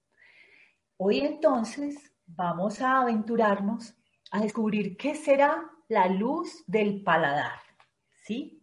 [0.96, 3.94] Hoy entonces vamos a aventurarnos
[4.32, 7.60] a descubrir qué será la luz del paladar.
[8.24, 8.60] ¿Sí?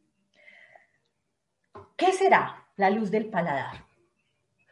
[1.96, 3.86] ¿Qué será la luz del paladar?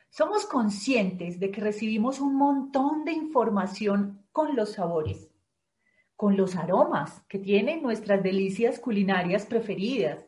[0.10, 5.27] Somos conscientes de que recibimos un montón de información con los sabores
[6.17, 10.25] con los aromas que tienen nuestras delicias culinarias preferidas.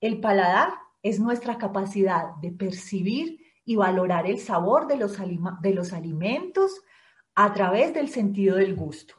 [0.00, 5.16] El paladar es nuestra capacidad de percibir y valorar el sabor de los,
[5.62, 6.82] de los alimentos
[7.34, 9.14] a través del sentido del gusto.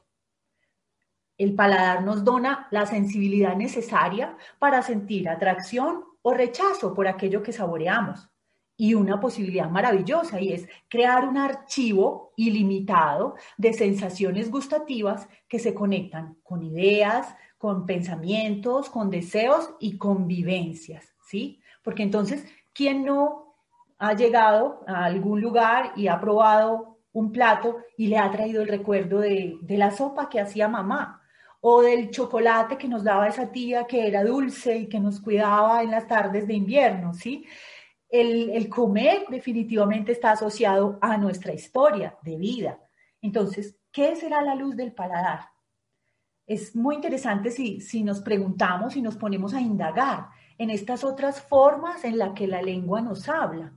[1.38, 7.54] El paladar nos dona la sensibilidad necesaria para sentir atracción o rechazo por aquello que
[7.54, 8.30] saboreamos
[8.78, 15.74] y una posibilidad maravillosa y es crear un archivo ilimitado de sensaciones gustativas que se
[15.74, 21.62] conectan con ideas, con pensamientos, con deseos y con vivencias, ¿sí?
[21.84, 23.56] Porque entonces, ¿quién no
[23.98, 28.68] ha llegado a algún lugar y ha probado un plato y le ha traído el
[28.68, 31.22] recuerdo de, de la sopa que hacía mamá?
[31.68, 35.82] o del chocolate que nos daba esa tía que era dulce y que nos cuidaba
[35.82, 37.44] en las tardes de invierno, ¿sí?
[38.22, 42.80] El, comer definitivamente está asociado a nuestra historia de vida.
[43.22, 45.50] Entonces, ¿qué será la luz del paladar?
[46.46, 51.42] Es muy interesante si, si nos preguntamos y nos ponemos a indagar en estas otras
[51.42, 53.74] formas en las que la lengua nos habla,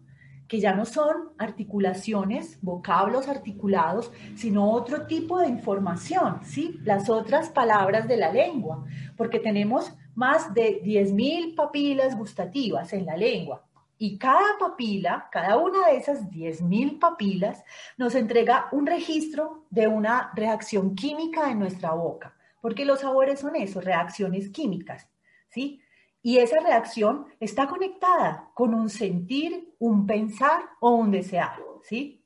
[0.48, 6.78] que ya no son articulaciones, vocablos articulados, sino otro tipo de información, ¿sí?
[6.84, 8.84] Las otras palabras de la lengua,
[9.16, 13.67] porque tenemos más de 10.000 papilas gustativas en la lengua.
[13.98, 17.64] Y cada papila, cada una de esas 10.000 papilas,
[17.96, 23.56] nos entrega un registro de una reacción química en nuestra boca, porque los sabores son
[23.56, 25.08] eso, reacciones químicas,
[25.48, 25.82] ¿sí?
[26.22, 32.24] Y esa reacción está conectada con un sentir, un pensar o un desear, ¿sí?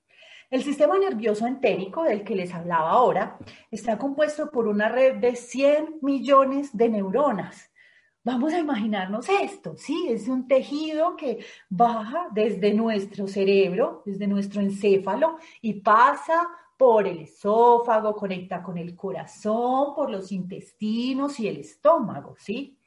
[0.50, 3.38] El sistema nervioso entérico del que les hablaba ahora
[3.70, 7.71] está compuesto por una red de 100 millones de neuronas
[8.24, 10.06] Vamos a imaginarnos esto, ¿sí?
[10.08, 17.18] Es un tejido que baja desde nuestro cerebro, desde nuestro encéfalo y pasa por el
[17.18, 22.78] esófago, conecta con el corazón, por los intestinos y el estómago, ¿sí?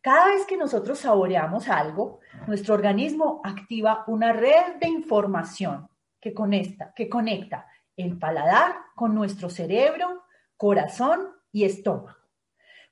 [0.00, 5.88] Cada vez que nosotros saboreamos algo, nuestro organismo activa una red de información
[6.20, 10.22] que conecta, que conecta el paladar con nuestro cerebro,
[10.56, 12.17] corazón y estómago.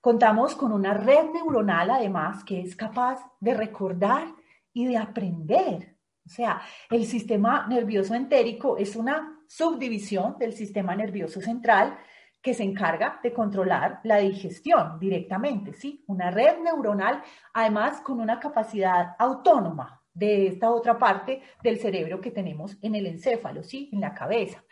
[0.06, 4.28] Contamos con una red neuronal además que es capaz de recordar
[4.72, 5.96] y de aprender.
[6.24, 11.98] O sea, el sistema nervioso entérico es una subdivisión del sistema nervioso central
[12.40, 16.04] que se encarga de controlar la digestión directamente, ¿sí?
[16.06, 17.20] Una red neuronal,
[17.52, 23.08] además con una capacidad autónoma de esta otra parte del cerebro que tenemos en el
[23.08, 23.90] encéfalo, ¿sí?
[23.92, 24.62] En la cabeza.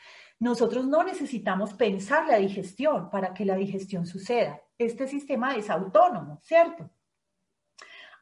[0.41, 6.41] Nosotros no necesitamos pensar la digestión para que la digestión suceda este sistema es autónomo,
[6.43, 6.91] ¿cierto?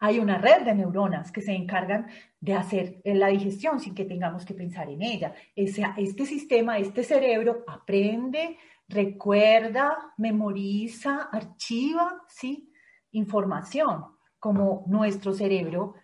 [0.01, 2.09] Hay una red de neuronas que se encargan
[2.41, 5.35] de hacer la digestión sin que tengamos que pensar en ella.
[5.55, 8.59] este sistema, este cerebro aprende,
[8.89, 12.73] recuerda, memoriza, archiva, ¿sí?
[13.13, 14.07] Información.
[14.41, 15.95] como nuestro cerebro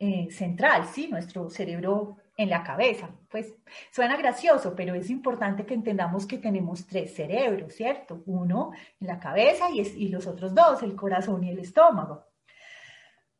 [0.00, 1.06] eh, central, ¿sí?
[1.06, 3.10] Nuestro cerebro en la cabeza.
[3.30, 3.54] Pues
[3.90, 8.22] suena gracioso, pero es importante que entendamos que tenemos tres cerebros, ¿cierto?
[8.26, 12.24] Uno en la cabeza y, los otros dos, el corazón y el estómago.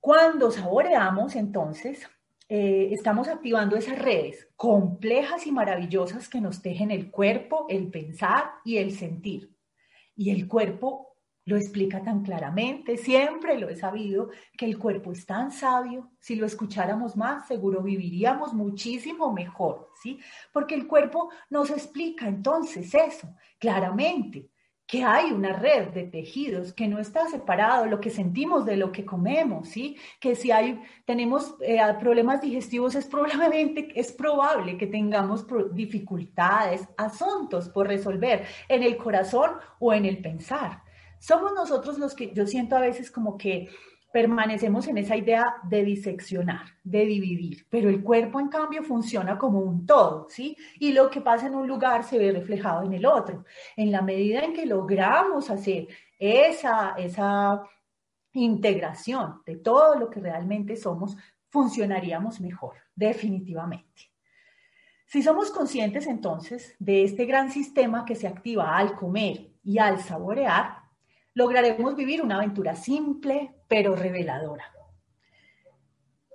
[0.01, 2.09] Cuando saboreamos, entonces,
[2.49, 8.53] eh, estamos activando esas redes complejas y maravillosas que nos tejen el cuerpo, el pensar
[8.65, 9.55] y el sentir.
[10.15, 11.16] Y el cuerpo
[11.47, 16.35] lo explica tan claramente, siempre lo he sabido, que el cuerpo es tan sabio, si
[16.35, 20.19] lo escucháramos más, seguro viviríamos muchísimo mejor, ¿sí?
[20.53, 23.29] Porque el cuerpo nos explica entonces eso,
[23.59, 24.51] claramente
[24.87, 28.93] que hay una red de tejidos, que no está separado lo que sentimos de lo
[28.93, 29.97] que comemos, ¿sí?
[30.21, 37.69] Que si hay, tenemos eh, problemas digestivos, es probablemente, es probable que tengamos dificultades, asuntos
[37.69, 40.86] por resolver en el corazón o en el pensar.
[41.19, 43.69] Somos nosotros los que yo siento a veces como que
[44.13, 49.61] permanecemos en esa idea de diseccionar, de dividir, pero el cuerpo en cambio funciona como
[49.61, 50.57] un todo, ¿sí?
[50.79, 53.45] Y lo que pasa en un lugar se ve reflejado en el otro.
[53.77, 55.89] En la medida en que logramos hacer
[56.19, 57.63] esa, esa
[58.33, 61.17] integración de todo lo que realmente somos,
[61.51, 64.11] funcionaríamos mejor, definitivamente.
[65.05, 70.01] Si somos conscientes entonces de este gran sistema que se activa al comer y al
[70.01, 70.86] saborear,
[71.37, 74.73] lograremos vivir una aventura simple pero reveladora.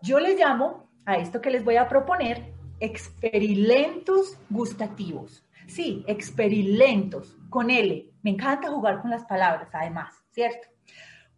[0.04, 5.44] Yo le llamo a esto que les voy a proponer experilentos gustativos.
[5.66, 8.12] Sí, experilentos, con L.
[8.22, 10.68] Me encanta jugar con las palabras, además, ¿cierto?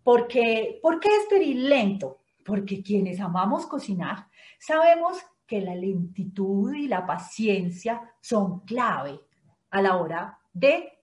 [0.04, 2.20] Porque, ¿Por qué experilento?
[2.44, 4.28] Porque quienes amamos cocinar
[4.60, 9.22] sabemos que la lentitud y la paciencia son clave
[9.70, 11.00] a la hora de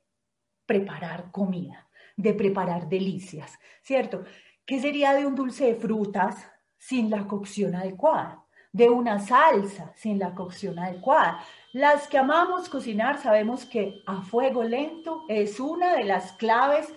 [0.66, 1.86] preparar comida
[2.20, 4.24] de preparar delicias, ¿cierto?
[4.66, 6.36] ¿Qué sería de un dulce de frutas
[6.76, 8.44] sin la cocción adecuada?
[8.72, 11.42] De una salsa sin la cocción adecuada.
[11.72, 16.92] Las que amamos cocinar sabemos que a fuego lento es una de las claves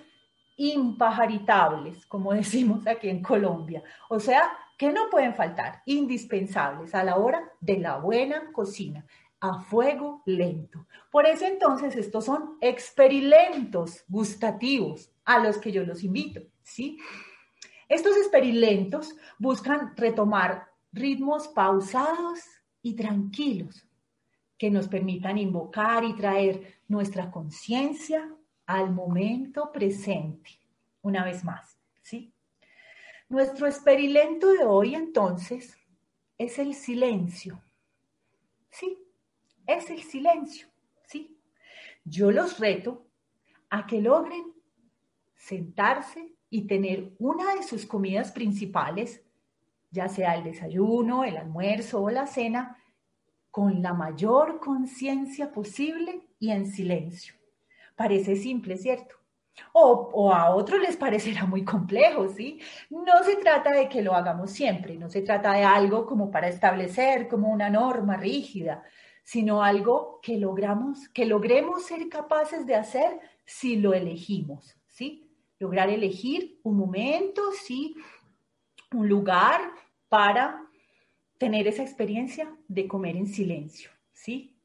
[0.57, 3.81] impajaritables, como decimos aquí en Colombia.
[4.09, 9.05] O sea, que no pueden faltar, indispensables a la hora de la buena cocina
[9.43, 10.87] a fuego lento.
[11.11, 16.97] Por eso entonces estos son experimentos gustativos a los que yo los invito, ¿sí?
[17.89, 22.39] Estos experimentos buscan retomar ritmos pausados
[22.81, 23.87] y tranquilos
[24.57, 28.33] que nos permitan invocar y traer nuestra conciencia
[28.65, 30.51] al momento presente.
[31.01, 32.33] Una vez más, ¿sí?
[33.29, 35.77] Nuestro experimento de hoy entonces
[36.37, 37.61] es el silencio.
[38.69, 38.97] Sí,
[39.67, 40.67] es el silencio,
[41.07, 41.37] ¿sí?
[42.05, 43.05] Yo los reto
[43.69, 44.52] a que logren
[45.45, 49.21] sentarse y tener una de sus comidas principales,
[49.91, 52.77] ya sea el desayuno, el almuerzo o la cena,
[53.51, 57.35] con la mayor conciencia posible y en silencio.
[57.95, 59.15] Parece simple, ¿cierto?
[59.73, 62.59] O, a otros les parecerá muy complejo, ¿sí?
[62.89, 66.47] No se trata de que lo hagamos siempre, no se trata de algo como para
[66.47, 68.83] establecer como una norma rígida,
[69.23, 75.32] sino algo que logramos, que logremos ser capaces de hacer si lo elegimos, ¿sí?
[75.59, 77.95] Lograr elegir un momento, sí,
[78.91, 79.61] un lugar
[80.09, 80.63] para
[81.37, 84.55] tener esa experiencia de comer en silencio, ¿sí?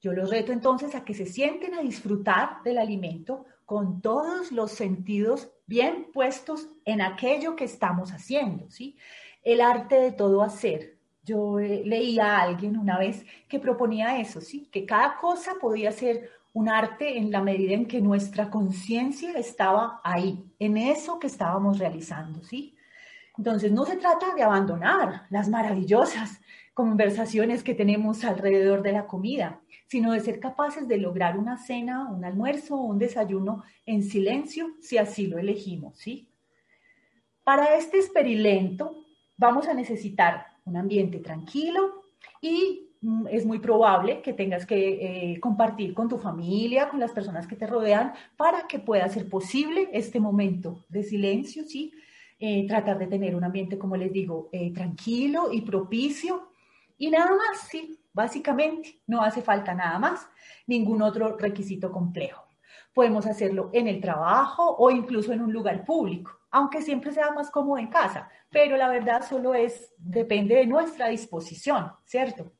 [0.00, 4.72] Yo los reto entonces a que se sienten a disfrutar del alimento con todos los
[4.72, 8.96] sentidos bien puestos en aquello que estamos haciendo, ¿sí?
[9.42, 10.96] El arte de todo hacer.
[11.24, 14.68] Yo eh, leí a alguien una vez que proponía eso, ¿sí?
[14.72, 20.00] Que cada cosa podía ser un arte en la medida en que nuestra conciencia estaba
[20.02, 22.74] ahí, en eso que estábamos realizando, ¿sí?
[23.36, 26.40] Entonces, no se trata de abandonar las maravillosas
[26.74, 32.08] conversaciones que tenemos alrededor de la comida, sino de ser capaces de lograr una cena,
[32.10, 36.28] un almuerzo o un desayuno en silencio, si así lo elegimos, ¿sí?
[37.44, 38.96] Para este experimento
[39.36, 42.02] vamos a necesitar un ambiente tranquilo
[42.40, 42.87] y
[43.30, 47.56] es muy probable que tengas que eh, compartir con tu familia, con las personas que
[47.56, 51.92] te rodean, para que pueda ser posible este momento de silencio, ¿sí?
[52.40, 56.52] Eh, tratar de tener un ambiente, como les digo, eh, tranquilo y propicio.
[56.96, 60.28] Y nada más, sí, básicamente, no hace falta nada más,
[60.66, 62.44] ningún otro requisito complejo.
[62.92, 67.50] Podemos hacerlo en el trabajo o incluso en un lugar público, aunque siempre sea más
[67.50, 72.52] cómodo en casa, pero la verdad solo es, depende de nuestra disposición, ¿cierto?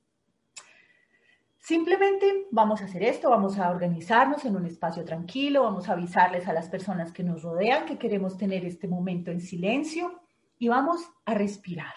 [1.69, 6.49] Simplemente vamos a hacer esto, vamos a organizarnos en un espacio tranquilo, vamos a avisarles
[6.49, 10.19] a las personas que nos rodean que queremos tener este momento en silencio
[10.59, 11.93] Y vamos a respirar.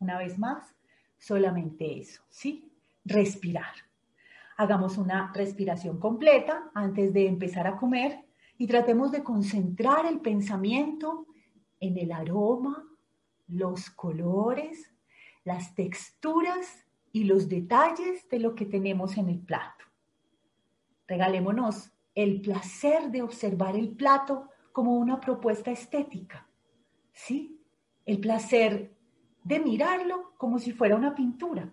[0.00, 0.76] Una vez más,
[1.16, 2.70] solamente eso, ¿sí?
[3.06, 3.72] Respirar.
[4.58, 8.22] Hagamos una respiración completa antes de empezar a comer
[8.58, 11.26] y tratemos de concentrar el pensamiento
[11.80, 12.84] en el aroma,
[13.48, 14.92] los colores,
[15.42, 19.84] las texturas y los detalles de lo que tenemos en el plato.
[21.06, 26.48] Regalémonos el placer de observar el plato como una propuesta estética,
[27.12, 27.60] ¿sí?
[28.04, 28.94] El placer
[29.44, 31.72] de mirarlo como si fuera una pintura.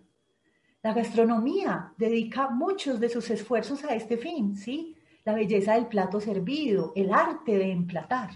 [0.81, 4.95] La gastronomía dedica muchos de sus esfuerzos a este fin, ¿sí?
[5.25, 8.31] La belleza del plato servido, el arte de emplatar,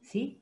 [0.00, 0.39] ¿sí?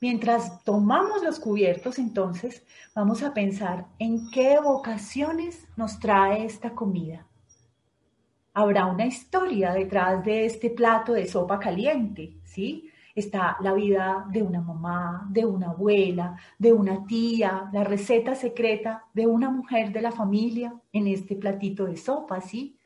[0.00, 7.26] Mientras tomamos los cubiertos, entonces, vamos a pensar en qué vocaciones nos trae esta comida.
[8.54, 12.90] Habrá una historia detrás de este plato de sopa caliente, ¿sí?
[13.14, 19.04] Está la vida de una mamá, de una abuela, de una tía, la receta secreta
[19.12, 22.78] de una mujer de la familia en este platito de sopa, ¿sí?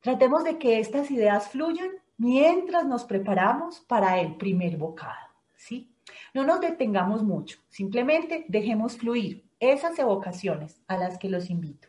[0.00, 5.95] Tratemos de que estas ideas fluyan mientras nos preparamos para el primer bocado, ¿sí?
[6.34, 11.88] No nos detengamos mucho, simplemente dejemos fluir esas evocaciones a las que los invito.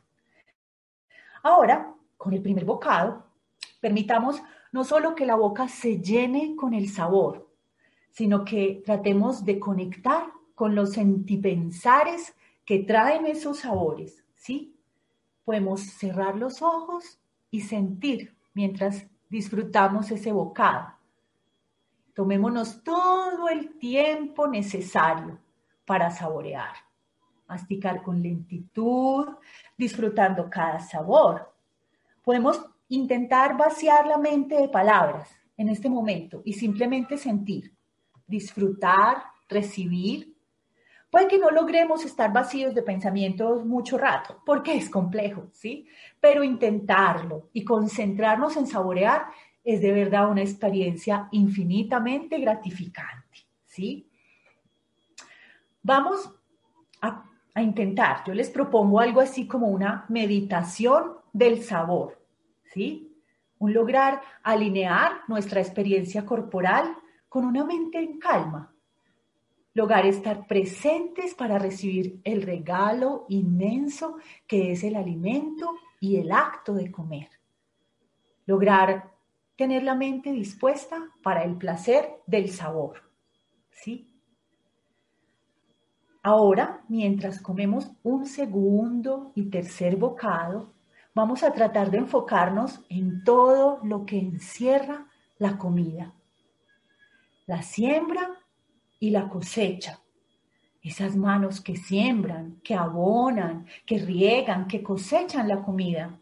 [1.43, 3.25] Ahora, con el primer bocado,
[3.79, 4.41] permitamos
[4.71, 7.49] no solo que la boca se llene con el sabor,
[8.11, 14.75] sino que tratemos de conectar con los sentipensares que traen esos sabores, ¿sí?
[15.45, 17.19] Podemos cerrar los ojos
[17.51, 20.96] y sentir mientras disfrutamos ese bocado.
[22.17, 25.37] Tomémonos todo el tiempo necesario
[25.85, 26.73] para saborear,
[27.47, 29.27] masticar con lentitud,
[29.77, 31.53] disfrutando cada sabor.
[32.23, 32.59] Podemos
[32.89, 37.71] intentar vaciar la mente de palabras en este momento y simplemente sentir,
[38.25, 40.35] disfrutar, recibir.
[41.11, 45.87] Puede que no logremos estar vacíos de pensamientos mucho rato, porque es complejo, ¿sí?
[46.19, 49.27] Pero intentarlo y concentrarnos en saborear
[49.67, 54.09] es de verdad una experiencia infinitamente gratificante, ¿sí?
[55.83, 56.31] Vamos
[57.01, 57.25] a,
[57.61, 62.17] intentar, yo les propongo algo así como una meditación del sabor,
[62.63, 63.13] ¿sí?
[63.59, 66.95] Un lograr alinear nuestra experiencia corporal
[67.27, 68.73] con una mente en calma,
[69.73, 74.15] lograr estar presentes para recibir el regalo inmenso
[74.47, 77.27] que es el alimento y el acto de comer,
[78.45, 79.16] lograr
[79.57, 83.01] tener la mente dispuesta para el placer del sabor.
[83.71, 84.13] ¿Sí?
[86.21, 90.73] Ahora, mientras comemos un segundo y tercer bocado,
[91.13, 95.07] vamos a tratar de enfocarnos en todo lo que encierra
[95.39, 96.13] la comida.
[97.45, 98.29] La siembra
[98.99, 100.01] y la cosecha.
[100.83, 106.19] Esas manos que siembran, que abonan, que riegan, que cosechan la comida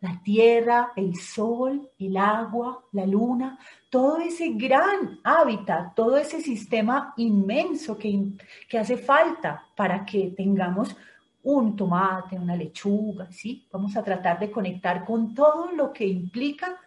[0.00, 3.58] la tierra, el sol, el agua, la luna,
[3.90, 8.32] todo ese gran hábitat, todo ese sistema inmenso que,
[8.68, 10.96] que hace falta para que tengamos
[11.42, 13.66] un tomate, una lechuga, ¿sí?
[13.72, 16.78] Vamos a tratar de conectar con todo lo que implica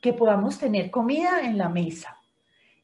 [0.00, 2.16] que podamos tener comida en la mesa.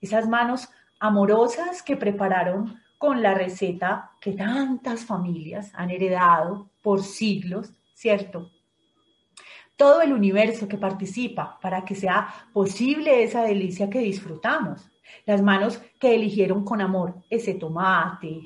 [0.00, 0.68] Esas manos
[0.98, 8.50] amorosas que prepararon con la receta que tantas familias han heredado por siglos, ¿cierto?
[9.82, 14.88] Todo el universo que participa para que sea posible esa delicia que disfrutamos.
[15.26, 18.42] Las manos que eligieron con amor ese tomate,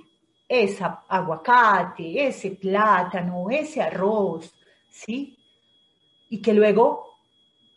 [0.49, 4.55] ese aguacate, ese plátano, ese arroz,
[4.89, 5.37] ¿sí?
[6.31, 7.05] Y que luego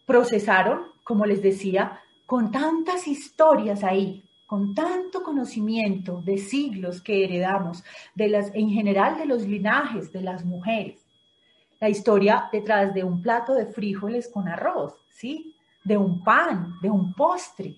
[0.06, 7.84] procesaron, como les decía, con tantas historias ahí, con tanto conocimiento de siglos que heredamos,
[8.16, 10.99] de las, en general de los linajes de las mujeres
[11.80, 15.56] la historia detrás de un plato de frijoles con arroz, ¿sí?
[15.84, 17.78] De un pan, de un postre.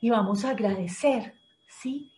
[0.00, 1.34] Y vamos a agradecer,
[1.68, 2.10] ¿sí?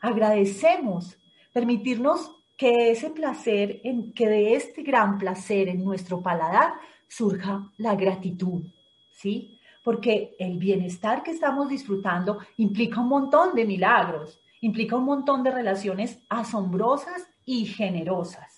[0.00, 1.18] Agradecemos,
[1.52, 6.74] permitirnos que ese placer, en, que de este gran placer en nuestro paladar
[7.08, 8.62] surja la gratitud,
[9.10, 9.60] ¿sí?
[9.82, 15.50] Porque el bienestar que estamos disfrutando implica un montón de milagros, implica un montón de
[15.50, 18.53] relaciones asombrosas y generosas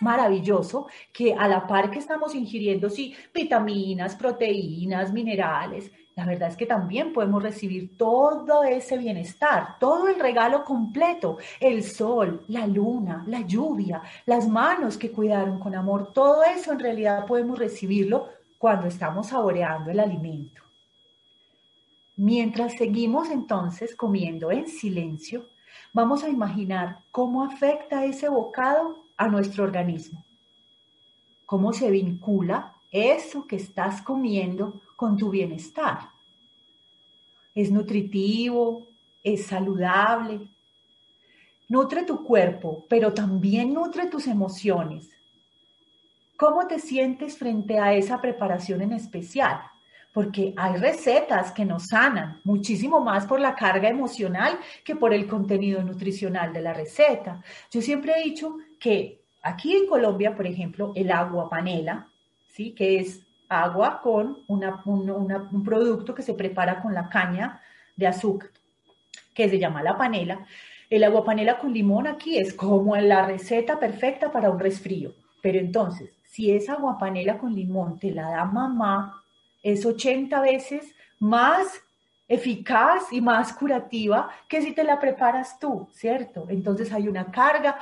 [0.00, 6.56] maravilloso que a la par que estamos ingiriendo, sí, vitaminas, proteínas, minerales, la verdad es
[6.56, 13.22] que también podemos recibir todo ese bienestar, todo el regalo completo, el sol, la luna,
[13.26, 18.86] la lluvia, las manos que cuidaron con amor, todo eso en realidad podemos recibirlo cuando
[18.86, 20.62] estamos saboreando el alimento.
[22.16, 25.44] Mientras seguimos entonces comiendo en silencio,
[25.92, 30.24] vamos a imaginar cómo afecta ese bocado a nuestro organismo,
[31.46, 36.10] cómo se vincula eso que estás comiendo con tu bienestar.
[37.54, 38.86] Es nutritivo,
[39.22, 40.48] es saludable,
[41.68, 45.10] nutre tu cuerpo, pero también nutre tus emociones.
[46.36, 49.60] ¿Cómo te sientes frente a esa preparación en especial?
[50.12, 55.26] Porque hay recetas que nos sanan muchísimo más por la carga emocional que por el
[55.26, 57.42] contenido nutricional de la receta.
[57.70, 62.08] Yo siempre he dicho que aquí en Colombia, por ejemplo, el agua panela,
[62.48, 62.72] ¿sí?
[62.72, 67.60] que es agua con un producto que se prepara con la caña
[67.94, 68.50] de azúcar,
[69.34, 70.46] que se llama la panela.
[70.90, 75.14] El agua panela con limón aquí es como la receta perfecta para un resfrío.
[75.42, 79.22] Pero entonces, si esa agua panela con limón te la da mamá,
[79.62, 81.82] es 80 veces más
[82.28, 86.46] eficaz y más curativa que si te la preparas tú, ¿cierto?
[86.48, 87.78] Entonces hay una carga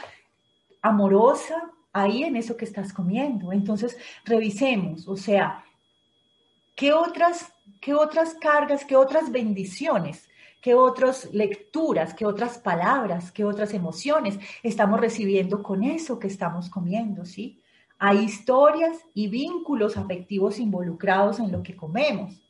[0.84, 3.52] amorosa ahí en eso que estás comiendo.
[3.52, 5.64] Entonces, revisemos, o sea,
[6.76, 10.28] ¿qué otras, qué otras cargas, qué otras bendiciones,
[10.60, 16.68] qué otras lecturas, qué otras palabras, qué otras emociones estamos recibiendo con eso que estamos
[16.68, 17.62] comiendo, ¿sí?
[17.98, 22.42] Hay historias y vínculos afectivos involucrados en lo que comemos.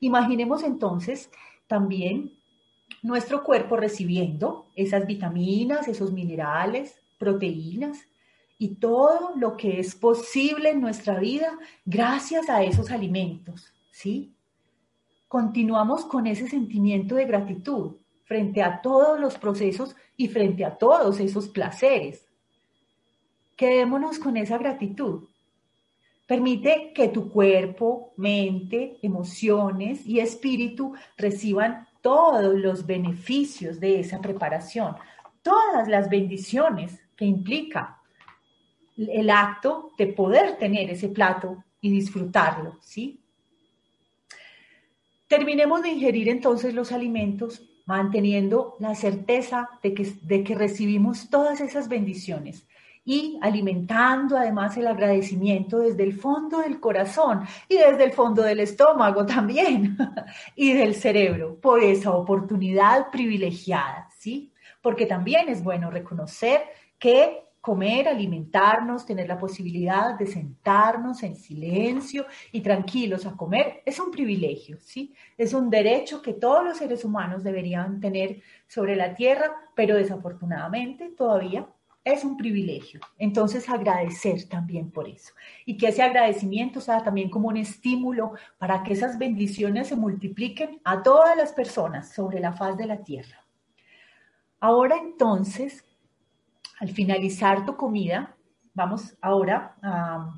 [0.00, 1.30] Imaginemos entonces
[1.68, 2.32] también
[3.02, 7.98] nuestro cuerpo recibiendo esas vitaminas, esos minerales, proteínas,
[8.58, 14.34] y todo lo que es posible en nuestra vida gracias a esos alimentos, ¿sí?
[15.28, 21.20] Continuamos con ese sentimiento de gratitud frente a todos los procesos y frente a todos
[21.20, 22.26] esos placeres.
[23.56, 25.24] Quedémonos con esa gratitud.
[26.26, 34.96] Permite que tu cuerpo, mente, emociones y espíritu reciban todos los beneficios de esa preparación,
[35.42, 37.98] todas las bendiciones implica
[38.96, 43.20] el acto de poder tener ese plato y disfrutarlo, ¿sí?
[45.28, 51.60] Terminemos de ingerir entonces los alimentos manteniendo la certeza de que, de que recibimos todas
[51.60, 52.66] esas bendiciones
[53.04, 58.60] y alimentando además el agradecimiento desde el fondo del corazón y desde el fondo del
[58.60, 59.96] estómago también
[60.54, 64.52] y del cerebro por esa oportunidad privilegiada, ¿sí?
[64.80, 66.62] Porque también es bueno reconocer
[67.02, 73.98] que comer, alimentarnos, tener la posibilidad de sentarnos en silencio y tranquilos a comer, es
[73.98, 75.12] un privilegio, ¿sí?
[75.36, 81.08] Es un derecho que todos los seres humanos deberían tener sobre la tierra, pero desafortunadamente
[81.10, 81.66] todavía
[82.04, 83.00] es un privilegio.
[83.18, 85.32] Entonces agradecer también por eso.
[85.66, 90.80] Y que ese agradecimiento sea también como un estímulo para que esas bendiciones se multipliquen
[90.84, 93.44] a todas las personas sobre la faz de la tierra.
[94.60, 95.84] Ahora entonces
[96.82, 98.34] al finalizar tu comida,
[98.74, 100.34] vamos ahora a,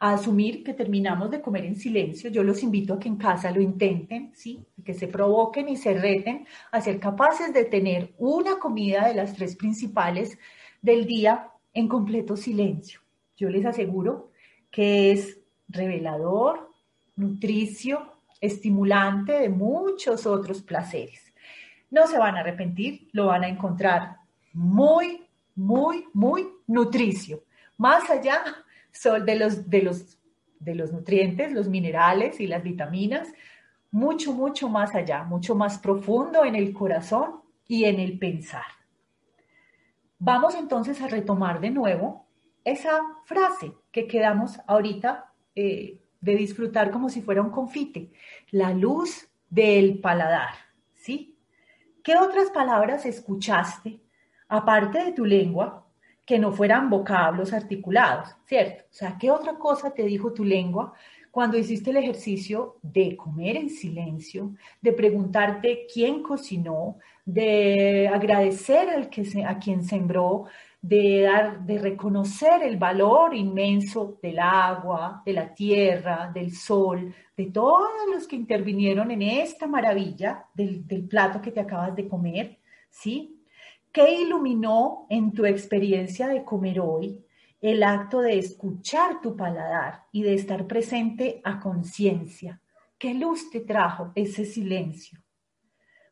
[0.00, 2.30] asumir que terminamos de comer en silencio.
[2.30, 4.64] Yo los invito a que en casa lo intenten, ¿sí?
[4.84, 9.34] Que se provoquen y se reten a ser capaces de tener una comida de las
[9.34, 10.38] tres principales
[10.80, 13.00] del día en completo silencio.
[13.36, 14.32] Yo les aseguro
[14.72, 15.38] que es
[15.68, 16.70] revelador,
[17.14, 21.32] nutricio, estimulante de muchos otros placeres.
[21.90, 24.16] No se van a arrepentir, lo van a encontrar
[24.52, 27.44] muy, muy, muy nutricio.
[27.78, 28.42] Más allá
[28.90, 30.18] son de los, de los,
[30.58, 33.28] de los nutrientes, los minerales y las vitaminas,
[33.90, 38.64] mucho, mucho más allá, mucho más profundo en el corazón y en el pensar.
[40.18, 42.26] Vamos entonces a retomar de nuevo
[42.64, 48.12] esa frase que quedamos ahorita eh, de disfrutar como si fuera un confite,
[48.50, 50.54] la luz del paladar,
[50.94, 51.36] ¿sí?
[52.02, 54.00] ¿Qué otras palabras escuchaste
[54.52, 55.86] aparte de tu lengua,
[56.26, 58.84] que no fueran vocablos articulados, ¿cierto?
[58.84, 60.92] O sea, ¿qué otra cosa te dijo tu lengua
[61.30, 69.08] cuando hiciste el ejercicio de comer en silencio, de preguntarte quién cocinó, de agradecer al
[69.08, 70.44] que a quien sembró,
[70.82, 77.46] de, dar, de reconocer el valor inmenso del agua, de la tierra, del sol, de
[77.46, 82.58] todos los que intervinieron en esta maravilla del, del plato que te acabas de comer,
[82.90, 83.41] ¿sí?
[83.92, 87.26] ¿Qué iluminó en tu experiencia de comer hoy
[87.60, 92.62] el acto de escuchar tu paladar y de estar presente a conciencia?
[92.96, 95.18] ¿Qué luz te trajo ese silencio?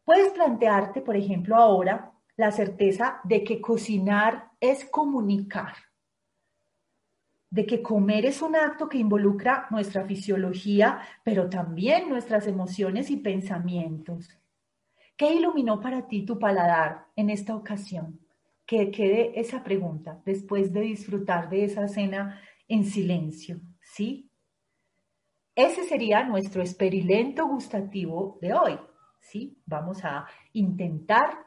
[0.04, 5.72] Puedes plantearte, por ejemplo, ahora la certeza de que cocinar es comunicar,
[7.48, 13.16] de que comer es un acto que involucra nuestra fisiología, pero también nuestras emociones y
[13.16, 14.39] pensamientos
[15.20, 18.18] ¿Qué iluminó para ti tu paladar en esta ocasión?
[18.64, 24.30] Que quede esa pregunta después de disfrutar de esa cena en silencio, ¿sí?
[25.54, 28.78] Ese sería nuestro experimento gustativo de hoy,
[29.20, 29.60] ¿sí?
[29.66, 31.46] Vamos a intentar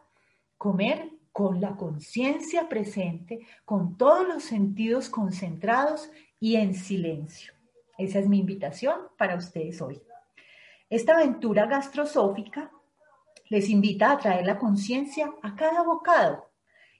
[0.55, 7.53] comer con la conciencia presente, con todos los sentidos concentrados y en silencio.
[7.97, 9.99] Esa es mi invitación para ustedes hoy.
[10.91, 12.71] Esta aventura gastrosófica
[13.53, 16.49] les invita a traer la conciencia a cada bocado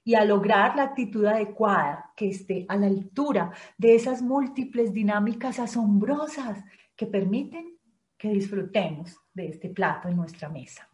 [0.04, 5.58] y a lograr la actitud adecuada que esté a la altura de esas múltiples dinámicas
[5.58, 6.62] asombrosas
[6.94, 7.76] que permiten
[8.16, 10.88] que disfrutemos de este plato en nuestra mesa.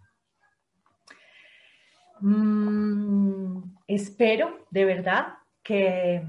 [2.21, 5.27] Mm, espero de verdad
[5.63, 6.25] que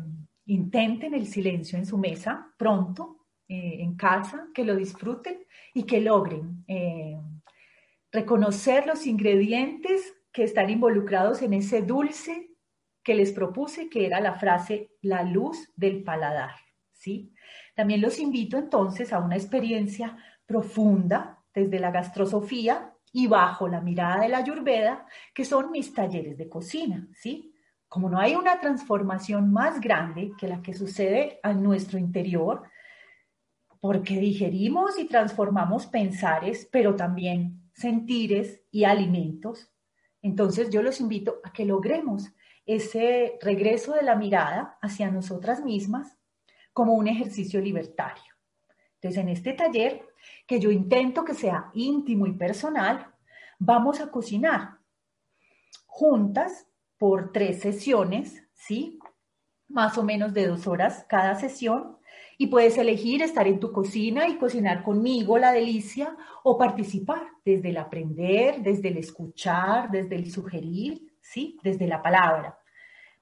[0.47, 5.37] intenten el silencio en su mesa pronto, eh, en casa, que lo disfruten
[5.73, 7.17] y que logren eh,
[8.11, 12.49] reconocer los ingredientes que están involucrados en ese dulce
[13.03, 16.51] que les propuse, que era la frase la luz del paladar.
[16.91, 17.33] ¿sí?
[17.75, 24.21] También los invito entonces a una experiencia profunda desde la gastrosofía y bajo la mirada
[24.21, 27.53] de la Ayurveda, que son mis talleres de cocina, ¿sí?
[27.89, 32.63] Como no hay una transformación más grande que la que sucede en nuestro interior,
[33.81, 39.69] porque digerimos y transformamos pensares, pero también sentires y alimentos.
[40.21, 42.31] Entonces yo los invito a que logremos
[42.65, 46.17] ese regreso de la mirada hacia nosotras mismas
[46.73, 48.23] como un ejercicio libertario.
[48.95, 50.07] Entonces, en este taller,
[50.45, 53.11] que yo intento que sea íntimo y personal,
[53.57, 54.77] vamos a cocinar
[55.87, 56.67] juntas
[56.97, 58.99] por tres sesiones, ¿sí?
[59.67, 61.97] Más o menos de dos horas cada sesión.
[62.41, 67.69] Y puedes elegir estar en tu cocina y cocinar conmigo la delicia o participar desde
[67.69, 71.59] el aprender, desde el escuchar, desde el sugerir, ¿sí?
[71.61, 72.57] Desde la palabra.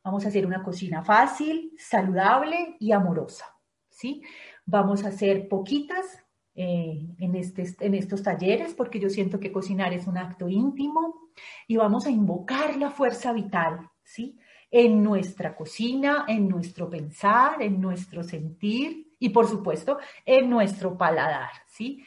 [0.06, 3.44] Vamos a hacer una cocina fácil, saludable y amorosa,
[3.90, 4.24] ¿sí?
[4.66, 6.24] Vamos a hacer poquitas
[6.56, 11.30] eh, en, este, en estos talleres porque yo siento que cocinar es un acto íntimo
[11.68, 14.40] y vamos a invocar la fuerza vital, ¿sí?
[14.72, 21.52] En nuestra cocina, en nuestro pensar, en nuestro sentir y por supuesto en nuestro paladar,
[21.68, 22.04] ¿sí?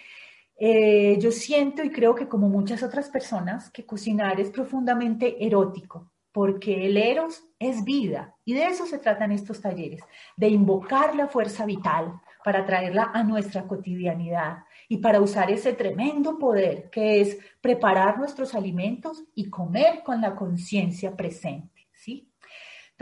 [0.57, 6.13] Eh, yo siento y creo que como muchas otras personas que cocinar es profundamente erótico,
[6.31, 10.03] porque el eros es vida y de eso se tratan estos talleres,
[10.37, 16.39] de invocar la fuerza vital para traerla a nuestra cotidianidad y para usar ese tremendo
[16.39, 21.72] poder que es preparar nuestros alimentos y comer con la conciencia presente.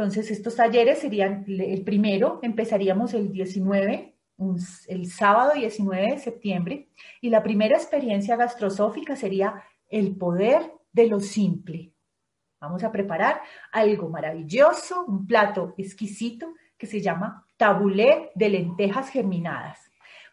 [0.00, 4.14] Entonces, estos talleres serían el primero, empezaríamos el 19,
[4.88, 6.88] el sábado 19 de septiembre,
[7.20, 11.92] y la primera experiencia gastrosófica sería el poder de lo simple,
[12.62, 13.42] Vamos a preparar
[13.72, 19.90] algo maravilloso, un plato exquisito que se llama tabulé de lentejas germinadas.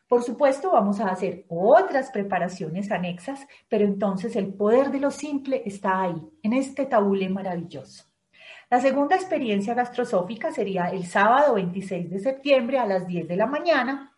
[0.08, 5.64] Por supuesto, vamos a hacer otras preparaciones anexas, pero entonces el poder de lo simple
[5.66, 8.07] está ahí, en este tabulé maravilloso.
[8.70, 13.46] La segunda experiencia gastrosófica sería el sábado 26 de septiembre a las 10 de la
[13.46, 14.14] mañana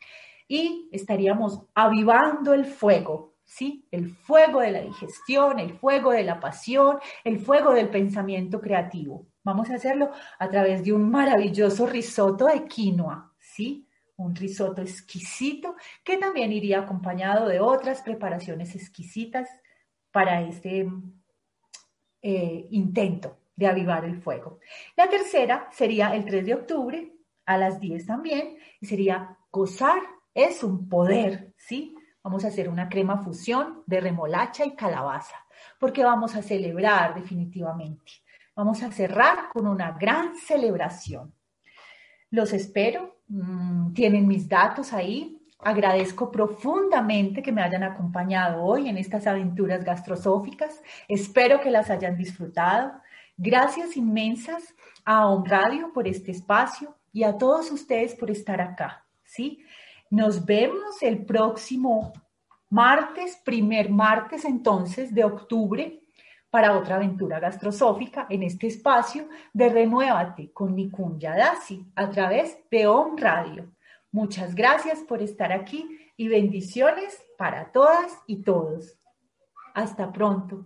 [0.48, 3.88] y estaríamos avivando el fuego ¿sí?
[3.90, 9.26] El fuego de la digestión, el fuego de la pasión, el fuego del pensamiento creativo.
[9.44, 13.88] Vamos a hacerlo a través de un maravilloso risotto de quinoa, ¿sí?
[14.18, 19.50] Un risotto exquisito que también iría acompañado de otras preparaciones exquisitas
[20.12, 20.88] para este
[22.22, 24.60] eh, intento de avivar el fuego.
[24.96, 27.14] La tercera sería el 3 de octubre
[27.46, 30.02] a las 10 también y sería gozar
[30.34, 31.94] es un poder, ¿sí?
[32.24, 35.36] Vamos a hacer una crema fusión de remolacha y calabaza,
[35.78, 38.14] porque vamos a celebrar definitivamente.
[38.56, 41.34] Vamos a cerrar con una gran celebración.
[42.30, 45.36] Los espero, mm, tienen mis datos ahí.
[45.60, 50.82] Agradezco profundamente que me hayan acompañado hoy en estas aventuras gastrosóficas.
[51.10, 52.94] Espero que las hayan disfrutado.
[53.42, 54.76] Gracias inmensas
[55.06, 59.06] a On Radio por este espacio y a todos ustedes por estar acá.
[59.24, 59.64] ¿sí?
[60.10, 62.12] Nos vemos el próximo
[62.70, 66.02] martes, primer martes entonces de octubre,
[66.50, 72.88] para otra aventura gastrosófica en este espacio de Renuévate con Nikun Yadasi a través de
[72.88, 73.72] OM Radio.
[74.12, 75.88] Muchas gracias por estar aquí
[76.18, 79.00] y bendiciones para todas y todos.
[79.76, 80.66] Hasta pronto.